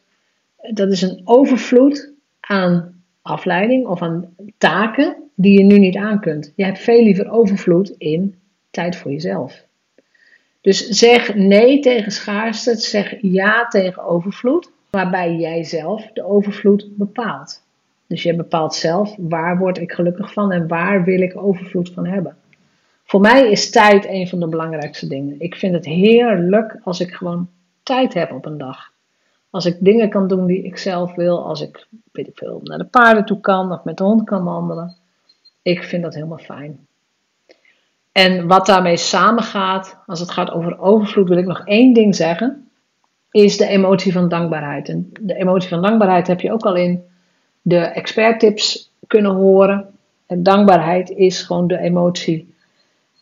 dat 0.74 0.92
is 0.92 1.02
een 1.02 1.22
overvloed 1.24 2.14
aan 2.40 3.04
afleiding 3.22 3.88
of 3.88 4.02
aan 4.02 4.36
taken 4.58 5.16
die 5.36 5.58
je 5.58 5.64
nu 5.64 5.80
niet 5.80 5.96
aan 5.96 6.20
kunt. 6.20 6.54
Je 6.56 6.64
hebt 6.64 6.80
veel 6.80 7.04
liever 7.04 7.30
overvloed 7.30 7.90
in 7.98 8.36
tijd 8.80 8.96
voor 8.96 9.12
jezelf. 9.12 9.64
Dus 10.62 10.88
zeg 10.88 11.36
nee 11.36 11.80
tegen 11.80 12.12
schaarste, 12.12 12.76
zeg 12.76 13.16
ja 13.22 13.68
tegen 13.68 14.04
overvloed, 14.04 14.72
waarbij 14.90 15.36
jij 15.36 15.64
zelf 15.64 16.12
de 16.14 16.26
overvloed 16.26 16.88
bepaalt. 16.98 17.62
Dus 18.08 18.24
je 18.24 18.36
bepaalt 18.36 18.76
zelf 18.76 19.16
waar 19.18 19.58
word 19.58 19.78
ik 19.78 19.92
gelukkig 19.92 20.34
van 20.34 20.52
en 20.52 20.68
waar 20.68 21.04
wil 21.04 21.22
ik 21.22 21.38
overvloed 21.38 21.90
van 21.90 22.06
hebben. 22.06 22.38
Voor 23.04 23.20
mij 23.20 23.52
is 23.52 23.70
tijd 23.70 24.06
een 24.08 24.28
van 24.28 24.40
de 24.40 24.48
belangrijkste 24.48 25.08
dingen. 25.08 25.36
Ik 25.40 25.56
vind 25.56 25.74
het 25.74 25.86
heerlijk 25.86 26.78
als 26.84 27.00
ik 27.00 27.14
gewoon 27.14 27.50
tijd 27.84 28.14
heb 28.14 28.32
op 28.32 28.46
een 28.46 28.58
dag. 28.58 28.92
Als 29.50 29.66
ik 29.66 29.78
dingen 29.80 30.10
kan 30.10 30.28
doen 30.28 30.46
die 30.46 30.64
ik 30.64 30.78
zelf 30.78 31.16
wil. 31.16 31.46
Als 31.46 31.62
ik, 31.62 31.88
weet 32.12 32.28
ik 32.28 32.38
veel, 32.38 32.60
naar 32.64 32.78
de 32.78 32.86
paarden 32.86 33.26
toe 33.26 33.40
kan 33.40 33.72
of 33.72 33.84
met 33.84 33.98
de 33.98 34.04
hond 34.04 34.24
kan 34.24 34.44
wandelen. 34.44 34.96
Ik 35.62 35.84
vind 35.84 36.04
dat 36.04 36.14
helemaal 36.14 36.38
fijn. 36.38 36.88
En 38.20 38.48
wat 38.48 38.66
daarmee 38.66 38.98
samengaat, 38.98 39.98
als 40.06 40.20
het 40.20 40.32
gaat 40.32 40.52
over 40.52 40.80
overvloed, 40.80 41.28
wil 41.28 41.38
ik 41.38 41.46
nog 41.46 41.62
één 41.66 41.94
ding 41.94 42.16
zeggen. 42.16 42.70
Is 43.32 43.58
de 43.58 43.68
emotie 43.68 44.12
van 44.12 44.30
dankbaarheid. 44.30 44.90
En 44.90 45.10
de 45.20 45.36
emotie 45.36 45.70
van 45.70 45.82
dankbaarheid 45.82 46.28
heb 46.28 46.42
je 46.42 46.52
ook 46.52 46.64
al 46.64 46.76
in 46.76 47.04
de 47.62 47.78
experttips 47.78 48.92
kunnen 49.08 49.32
horen. 49.32 49.90
En 50.26 50.44
dankbaarheid 50.44 51.10
is 51.10 51.42
gewoon 51.42 51.68
de 51.68 51.80
emotie. 51.80 52.54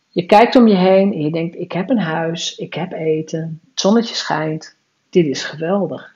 Je 0.08 0.26
kijkt 0.26 0.56
om 0.56 0.68
je 0.68 0.76
heen 0.76 1.12
en 1.12 1.20
je 1.20 1.30
denkt: 1.30 1.58
ik 1.58 1.72
heb 1.72 1.90
een 1.90 2.00
huis, 2.00 2.56
ik 2.56 2.74
heb 2.74 2.92
eten, 2.92 3.60
het 3.70 3.80
zonnetje 3.80 4.14
schijnt. 4.14 4.76
Dit 5.10 5.26
is 5.26 5.44
geweldig. 5.44 6.14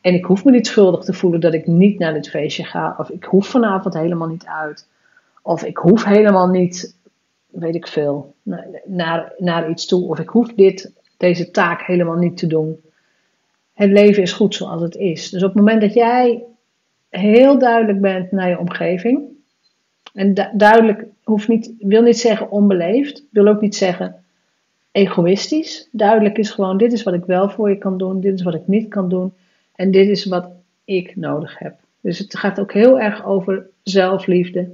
En 0.00 0.14
ik 0.14 0.24
hoef 0.24 0.44
me 0.44 0.50
niet 0.50 0.66
schuldig 0.66 1.04
te 1.04 1.12
voelen 1.12 1.40
dat 1.40 1.54
ik 1.54 1.66
niet 1.66 1.98
naar 1.98 2.12
dit 2.12 2.30
feestje 2.30 2.64
ga. 2.64 2.94
Of 2.98 3.10
ik 3.10 3.24
hoef 3.24 3.46
vanavond 3.46 3.94
helemaal 3.94 4.28
niet 4.28 4.46
uit. 4.46 4.86
Of 5.42 5.64
ik 5.64 5.76
hoef 5.76 6.04
helemaal 6.04 6.48
niet, 6.48 6.97
weet 7.50 7.74
ik 7.74 7.86
veel, 7.86 8.34
naar, 8.84 9.32
naar 9.38 9.70
iets 9.70 9.86
toe. 9.86 10.08
Of 10.08 10.18
ik 10.18 10.28
hoef 10.28 10.54
dit, 10.54 10.92
deze 11.16 11.50
taak 11.50 11.82
helemaal 11.82 12.16
niet 12.16 12.36
te 12.36 12.46
doen. 12.46 12.80
Het 13.74 13.90
leven 13.90 14.22
is 14.22 14.32
goed 14.32 14.54
zoals 14.54 14.82
het 14.82 14.94
is. 14.94 15.30
Dus 15.30 15.42
op 15.42 15.48
het 15.48 15.58
moment 15.58 15.80
dat 15.80 15.94
jij 15.94 16.42
heel 17.08 17.58
duidelijk 17.58 18.00
bent 18.00 18.32
naar 18.32 18.48
je 18.48 18.58
omgeving. 18.58 19.22
En 20.14 20.34
duidelijk 20.52 21.04
hoeft 21.24 21.48
niet, 21.48 21.72
wil 21.78 22.02
niet 22.02 22.18
zeggen 22.18 22.50
onbeleefd. 22.50 23.24
Wil 23.30 23.46
ook 23.48 23.60
niet 23.60 23.76
zeggen 23.76 24.24
egoïstisch. 24.92 25.88
Duidelijk 25.92 26.38
is 26.38 26.50
gewoon: 26.50 26.78
dit 26.78 26.92
is 26.92 27.02
wat 27.02 27.14
ik 27.14 27.24
wel 27.24 27.50
voor 27.50 27.70
je 27.70 27.78
kan 27.78 27.98
doen. 27.98 28.20
Dit 28.20 28.34
is 28.34 28.42
wat 28.42 28.54
ik 28.54 28.66
niet 28.66 28.88
kan 28.88 29.08
doen. 29.08 29.32
En 29.74 29.90
dit 29.90 30.08
is 30.08 30.24
wat 30.24 30.50
ik 30.84 31.16
nodig 31.16 31.58
heb. 31.58 31.74
Dus 32.00 32.18
het 32.18 32.36
gaat 32.36 32.60
ook 32.60 32.72
heel 32.72 33.00
erg 33.00 33.24
over 33.24 33.66
zelfliefde 33.82 34.70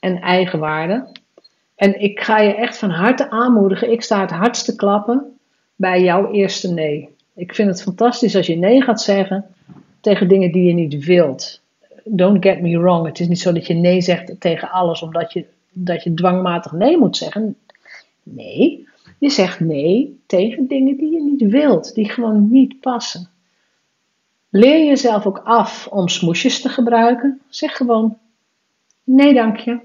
en 0.00 0.20
eigenwaarde. 0.20 1.06
En 1.74 2.00
ik 2.00 2.20
ga 2.20 2.38
je 2.38 2.54
echt 2.54 2.78
van 2.78 2.90
harte 2.90 3.30
aanmoedigen. 3.30 3.92
Ik 3.92 4.02
sta 4.02 4.20
het 4.20 4.30
hardste 4.30 4.76
klappen 4.76 5.38
bij 5.76 6.02
jouw 6.02 6.32
eerste 6.32 6.72
nee. 6.72 7.08
Ik 7.34 7.54
vind 7.54 7.68
het 7.68 7.82
fantastisch 7.82 8.36
als 8.36 8.46
je 8.46 8.56
nee 8.56 8.82
gaat 8.82 9.00
zeggen 9.00 9.44
tegen 10.00 10.28
dingen 10.28 10.52
die 10.52 10.64
je 10.64 10.74
niet 10.74 11.04
wilt. 11.04 11.62
Don't 12.04 12.44
get 12.44 12.60
me 12.60 12.78
wrong. 12.78 13.06
Het 13.06 13.20
is 13.20 13.28
niet 13.28 13.40
zo 13.40 13.52
dat 13.52 13.66
je 13.66 13.74
nee 13.74 14.00
zegt 14.00 14.40
tegen 14.40 14.70
alles 14.70 15.02
omdat 15.02 15.32
je, 15.32 15.46
dat 15.72 16.02
je 16.02 16.14
dwangmatig 16.14 16.72
nee 16.72 16.98
moet 16.98 17.16
zeggen. 17.16 17.56
Nee, 18.22 18.88
je 19.18 19.30
zegt 19.30 19.60
nee 19.60 20.20
tegen 20.26 20.66
dingen 20.66 20.96
die 20.96 21.12
je 21.12 21.22
niet 21.22 21.50
wilt, 21.50 21.94
die 21.94 22.08
gewoon 22.08 22.48
niet 22.50 22.80
passen. 22.80 23.28
Leer 24.50 24.84
jezelf 24.84 25.26
ook 25.26 25.38
af 25.44 25.86
om 25.86 26.08
smoesjes 26.08 26.60
te 26.60 26.68
gebruiken. 26.68 27.40
Zeg 27.48 27.76
gewoon: 27.76 28.18
nee, 29.04 29.34
dank 29.34 29.56
je. 29.56 29.80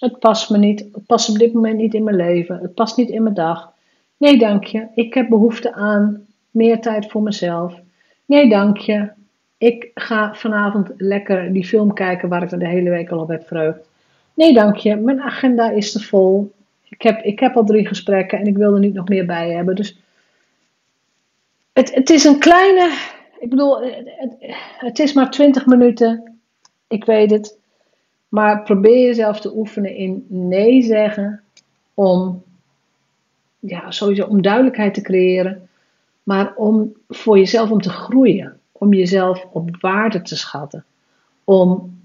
Het 0.00 0.18
past 0.18 0.50
me 0.50 0.58
niet. 0.58 0.80
Het 0.80 1.06
past 1.06 1.28
op 1.28 1.38
dit 1.38 1.52
moment 1.52 1.76
niet 1.76 1.94
in 1.94 2.04
mijn 2.04 2.16
leven. 2.16 2.58
Het 2.58 2.74
past 2.74 2.96
niet 2.96 3.08
in 3.08 3.22
mijn 3.22 3.34
dag. 3.34 3.72
Nee, 4.16 4.38
dank 4.38 4.64
je. 4.64 4.86
Ik 4.94 5.14
heb 5.14 5.28
behoefte 5.28 5.72
aan 5.72 6.26
meer 6.50 6.80
tijd 6.80 7.10
voor 7.10 7.22
mezelf. 7.22 7.80
Nee, 8.24 8.48
dank 8.48 8.76
je. 8.76 9.08
Ik 9.58 9.90
ga 9.94 10.34
vanavond 10.34 10.90
lekker 10.96 11.52
die 11.52 11.66
film 11.66 11.94
kijken 11.94 12.28
waar 12.28 12.42
ik 12.42 12.50
er 12.50 12.58
de 12.58 12.68
hele 12.68 12.90
week 12.90 13.10
al 13.10 13.18
op 13.18 13.28
heb 13.28 13.46
vreugd. 13.46 13.80
Nee, 14.34 14.54
dank 14.54 14.76
je. 14.76 14.96
Mijn 14.96 15.20
agenda 15.20 15.70
is 15.70 15.92
te 15.92 16.00
vol. 16.00 16.52
Ik 16.88 17.02
heb, 17.02 17.22
ik 17.22 17.38
heb 17.38 17.56
al 17.56 17.64
drie 17.64 17.86
gesprekken 17.86 18.38
en 18.38 18.46
ik 18.46 18.56
wil 18.56 18.74
er 18.74 18.80
niet 18.80 18.94
nog 18.94 19.08
meer 19.08 19.26
bij 19.26 19.50
hebben. 19.50 19.74
Dus 19.74 19.98
het, 21.72 21.94
het 21.94 22.10
is 22.10 22.24
een 22.24 22.38
kleine 22.38 23.16
ik 23.38 23.50
bedoel, 23.50 23.82
het, 23.82 24.34
het 24.78 24.98
is 24.98 25.12
maar 25.12 25.30
20 25.30 25.66
minuten. 25.66 26.38
Ik 26.88 27.04
weet 27.04 27.30
het. 27.30 27.57
Maar 28.28 28.62
probeer 28.62 29.06
jezelf 29.06 29.40
te 29.40 29.56
oefenen 29.56 29.96
in 29.96 30.26
nee 30.28 30.82
zeggen. 30.82 31.42
Om, 31.94 32.42
ja, 33.58 33.90
sowieso 33.90 34.26
om 34.26 34.42
duidelijkheid 34.42 34.94
te 34.94 35.00
creëren. 35.00 35.68
Maar 36.22 36.54
om 36.56 36.92
voor 37.08 37.38
jezelf 37.38 37.70
om 37.70 37.80
te 37.80 37.90
groeien. 37.90 38.60
Om 38.72 38.94
jezelf 38.94 39.46
op 39.52 39.76
waarde 39.80 40.22
te 40.22 40.36
schatten. 40.36 40.84
Om 41.44 41.96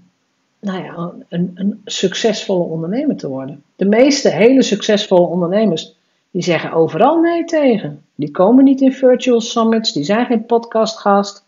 nou 0.60 0.82
ja, 0.82 1.12
een, 1.28 1.50
een 1.54 1.80
succesvolle 1.84 2.64
ondernemer 2.64 3.16
te 3.16 3.28
worden. 3.28 3.62
De 3.76 3.84
meeste 3.84 4.28
hele 4.28 4.62
succesvolle 4.62 5.26
ondernemers 5.26 5.94
die 6.30 6.42
zeggen 6.42 6.72
overal 6.72 7.20
nee 7.20 7.44
tegen. 7.44 8.02
Die 8.14 8.30
komen 8.30 8.64
niet 8.64 8.80
in 8.80 8.92
virtual 8.92 9.40
summits, 9.40 9.92
die 9.92 10.04
zijn 10.04 10.26
geen 10.26 10.46
podcastgast. 10.46 11.43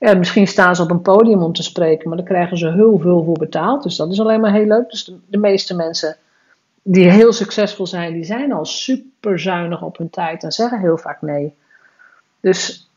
Ja, 0.00 0.14
misschien 0.14 0.46
staan 0.46 0.76
ze 0.76 0.82
op 0.82 0.90
een 0.90 1.02
podium 1.02 1.42
om 1.42 1.52
te 1.52 1.62
spreken, 1.62 2.08
maar 2.08 2.16
daar 2.16 2.26
krijgen 2.26 2.58
ze 2.58 2.72
heel 2.72 2.98
veel 2.98 3.24
voor 3.24 3.38
betaald. 3.38 3.82
Dus 3.82 3.96
dat 3.96 4.12
is 4.12 4.20
alleen 4.20 4.40
maar 4.40 4.52
heel 4.52 4.66
leuk. 4.66 4.90
Dus 4.90 5.12
de, 5.26 5.38
meeste 5.38 5.74
mensen 5.74 6.16
die 6.82 7.10
heel 7.10 7.32
succesvol 7.32 7.86
zijn, 7.86 8.12
die 8.12 8.24
zijn 8.24 8.52
al 8.52 8.64
super 8.64 9.38
zuinig 9.40 9.82
op 9.82 9.96
hun 9.96 10.10
tijd 10.10 10.42
en 10.42 10.52
zeggen 10.52 10.80
heel 10.80 10.98
vaak 10.98 11.22
nee. 11.22 11.54
Dus 12.40 12.88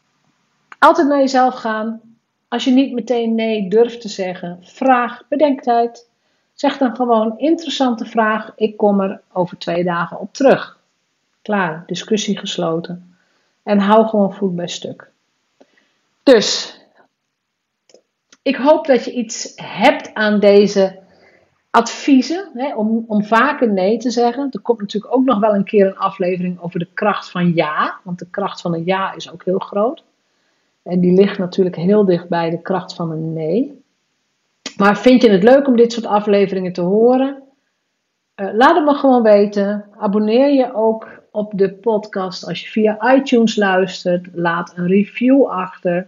altijd 0.80 1.08
naar 1.08 1.20
jezelf 1.20 1.56
gaan. 1.56 2.02
Als 2.48 2.64
je 2.64 2.72
niet 2.72 2.94
meteen 2.94 3.36
nee 3.36 3.70
durft 3.70 4.02
te 4.02 4.10
zeggen, 4.10 4.60
vraag 4.62 5.22
bedenktijd. 5.28 6.08
Zeg 6.54 6.78
dan 6.78 6.96
gewoon 6.96 7.40
interessante 7.40 8.06
vraag. 8.06 8.52
Ik 8.56 8.78
kom 8.78 9.00
er 9.00 9.22
over 9.32 9.58
twee 9.58 9.84
dagen 9.84 10.20
op 10.20 10.34
terug. 10.34 10.80
Klaar, 11.42 11.84
discussie 11.86 12.38
gesloten. 12.38 13.16
En 13.64 13.80
hou 13.80 14.08
gewoon 14.08 14.34
voet 14.34 14.56
bij 14.56 14.68
stuk. 14.68 15.12
Dus, 16.24 16.78
ik 18.44 18.56
hoop 18.56 18.86
dat 18.86 19.06
je 19.06 19.12
iets 19.12 19.54
hebt 19.56 20.14
aan 20.14 20.40
deze 20.40 21.02
adviezen 21.70 22.50
hè, 22.54 22.76
om, 22.76 23.06
om 23.08 23.24
vaker 23.24 23.72
nee 23.72 23.98
te 23.98 24.10
zeggen. 24.10 24.48
Er 24.52 24.60
komt 24.60 24.80
natuurlijk 24.80 25.16
ook 25.16 25.26
nog 25.26 25.40
wel 25.40 25.56
een 25.56 25.64
keer 25.64 25.86
een 25.86 25.98
aflevering 25.98 26.60
over 26.62 26.80
de 26.80 26.88
kracht 26.94 27.32
van 27.32 27.54
ja, 27.54 28.00
want 28.04 28.20
de 28.20 28.30
kracht 28.30 28.62
van 28.62 28.74
een 28.74 28.86
ja 28.86 29.14
is 29.14 29.32
ook 29.32 29.46
heel 29.46 29.60
groot. 29.60 30.04
En 30.84 31.00
die 31.00 31.14
ligt 31.14 31.38
natuurlijk 31.38 31.76
heel 31.76 32.06
dicht 32.06 32.30
bij 32.30 32.50
de 32.50 32.62
kracht 32.62 32.94
van 32.94 33.12
een 33.12 33.34
nee. 33.34 33.82
Maar 34.78 34.98
vind 34.98 35.22
je 35.22 35.30
het 35.30 35.44
leuk 35.44 35.68
om 35.68 35.76
dit 35.76 35.94
soort 35.94 36.06
afleveringen 36.06 36.74
te 36.74 36.82
horen? 36.82 37.42
Uh, 38.36 38.54
laat 38.54 38.76
het 38.76 38.86
me 38.86 38.94
gewoon 38.94 39.24
weten. 39.24 39.86
Abonneer 39.98 40.50
je 40.50 40.74
ook 40.74 41.08
op 41.32 41.52
de 41.56 41.74
podcast. 41.74 42.48
Als 42.48 42.62
je 42.62 42.70
via 42.70 43.16
iTunes 43.16 43.56
luistert, 43.56 44.28
laat 44.34 44.74
een 44.76 44.88
review 44.88 45.46
achter. 45.46 46.08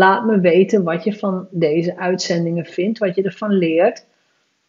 Laat 0.00 0.24
me 0.24 0.40
weten 0.40 0.82
wat 0.82 1.04
je 1.04 1.18
van 1.18 1.46
deze 1.50 1.96
uitzendingen 1.96 2.64
vindt, 2.64 2.98
wat 2.98 3.14
je 3.14 3.22
ervan 3.22 3.50
leert. 3.52 4.06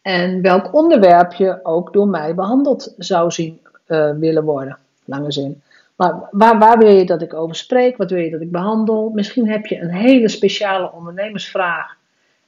En 0.02 0.42
welk 0.42 0.74
onderwerp 0.74 1.34
je 1.34 1.60
ook 1.64 1.94
door 1.94 2.08
mij 2.08 2.36
behandeld 2.36 2.94
zou 2.98 3.32
zien 3.32 3.60
uh, 3.88 4.12
willen 4.12 4.44
worden. 4.44 4.78
Lange 5.06 5.32
zin. 5.32 5.62
Maar 5.96 6.28
waar, 6.32 6.60
waar 6.60 6.78
wil 6.78 6.90
je 6.90 7.06
dat 7.06 7.22
ik 7.22 7.34
over 7.34 7.56
spreek? 7.56 7.98
Wat 7.98 8.12
wil 8.12 8.20
je 8.20 8.30
dat 8.30 8.42
ik 8.42 8.52
behandel? 8.52 9.10
Misschien 9.14 9.50
heb 9.50 9.66
je 9.66 9.80
een 9.80 9.94
hele 9.94 10.28
speciale 10.28 10.92
ondernemersvraag. 10.92 11.96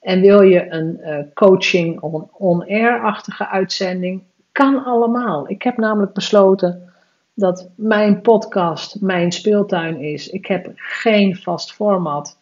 En 0.01 0.21
wil 0.21 0.41
je 0.41 0.71
een 0.71 0.99
uh, 1.01 1.17
coaching 1.33 1.99
of 2.01 2.13
een 2.13 2.27
on-air-achtige 2.31 3.47
uitzending? 3.47 4.23
Kan 4.51 4.83
allemaal. 4.83 5.49
Ik 5.49 5.61
heb 5.61 5.77
namelijk 5.77 6.13
besloten 6.13 6.93
dat 7.33 7.69
mijn 7.75 8.21
podcast 8.21 9.01
mijn 9.01 9.31
speeltuin 9.31 9.99
is. 9.99 10.29
Ik 10.29 10.45
heb 10.45 10.71
geen 10.75 11.35
vast 11.35 11.73
format. 11.73 12.41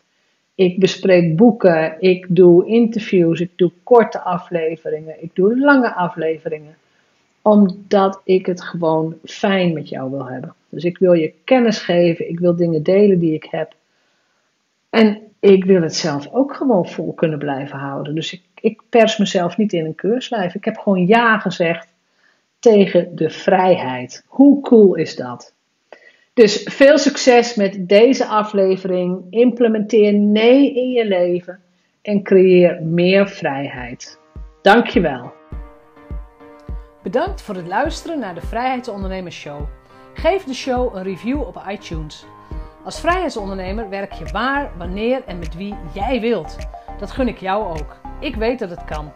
Ik 0.62 0.80
bespreek 0.80 1.36
boeken, 1.36 1.96
ik 2.00 2.26
doe 2.30 2.66
interviews, 2.66 3.40
ik 3.40 3.52
doe 3.56 3.72
korte 3.84 4.20
afleveringen, 4.20 5.24
ik 5.24 5.36
doe 5.36 5.60
lange 5.60 5.94
afleveringen. 5.94 6.76
Omdat 7.42 8.22
ik 8.24 8.46
het 8.46 8.62
gewoon 8.62 9.16
fijn 9.24 9.74
met 9.74 9.90
jou 9.90 10.12
wil 10.12 10.28
hebben. 10.28 10.54
Dus 10.70 10.84
ik 10.84 10.98
wil 10.98 11.14
je 11.14 11.34
kennis 11.44 11.80
geven, 11.80 12.30
ik 12.30 12.40
wil 12.40 12.56
dingen 12.56 12.84
delen 12.84 13.20
die 13.20 13.34
ik 13.34 13.48
heb. 13.50 13.74
En 14.90 15.22
ik 15.40 15.66
wil 15.66 15.82
het 15.82 15.96
zelf 15.96 16.34
ook 16.34 16.54
gewoon 16.54 16.88
vol 16.88 17.14
kunnen 17.14 17.40
blijven 17.40 17.78
houden. 17.78 18.16
Dus 18.16 18.34
ik, 18.34 18.42
ik 18.56 18.82
pers 18.90 19.18
mezelf 19.18 19.58
niet 19.58 19.74
in 19.74 19.86
een 19.86 19.96
keurslijf. 19.96 20.56
Ik 20.56 20.66
heb 20.66 20.78
gewoon 20.78 21.08
ja 21.08 21.40
gezegd 21.40 21.88
tegen 22.60 23.16
de 23.16 23.30
vrijheid. 23.30 24.24
Hoe 24.28 24.62
cool 24.62 24.96
is 24.96 25.16
dat? 25.16 25.54
Dus 26.42 26.62
veel 26.64 26.98
succes 26.98 27.56
met 27.56 27.90
deze 27.90 28.26
aflevering. 28.26 29.26
Implementeer 29.30 30.14
nee 30.14 30.74
in 30.74 30.90
je 30.90 31.06
leven 31.06 31.60
en 32.02 32.24
creëer 32.24 32.82
meer 32.84 33.28
vrijheid. 33.28 34.20
Dankjewel. 34.62 35.34
Bedankt 37.04 37.42
voor 37.42 37.56
het 37.56 37.68
luisteren 37.68 38.20
naar 38.20 38.36
de 38.36 38.42
Vrijheidsondernemers 38.42 39.36
Show. 39.36 39.62
Geef 40.14 40.44
de 40.44 40.54
show 40.54 40.96
een 40.96 41.04
review 41.04 41.42
op 41.42 41.64
iTunes. 41.68 42.26
Als 42.84 43.00
vrijheidsondernemer 43.00 43.90
werk 43.90 44.14
je 44.14 44.26
waar, 44.26 44.72
wanneer 44.78 45.24
en 45.26 45.40
met 45.40 45.56
wie 45.56 45.76
jij 45.94 46.22
wilt. 46.22 46.58
Dat 47.00 47.12
gun 47.12 47.28
ik 47.28 47.38
jou 47.38 47.80
ook. 47.80 48.00
Ik 48.20 48.36
weet 48.36 48.60
dat 48.60 48.70
het 48.70 48.86
kan. 48.86 49.14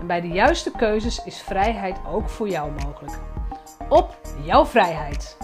En 0.00 0.06
bij 0.06 0.20
de 0.20 0.28
juiste 0.28 0.70
keuzes 0.76 1.24
is 1.24 1.42
vrijheid 1.42 1.96
ook 2.12 2.28
voor 2.28 2.48
jou 2.48 2.70
mogelijk. 2.84 3.18
op 3.88 4.18
jouw 4.44 4.66
vrijheid. 4.66 5.36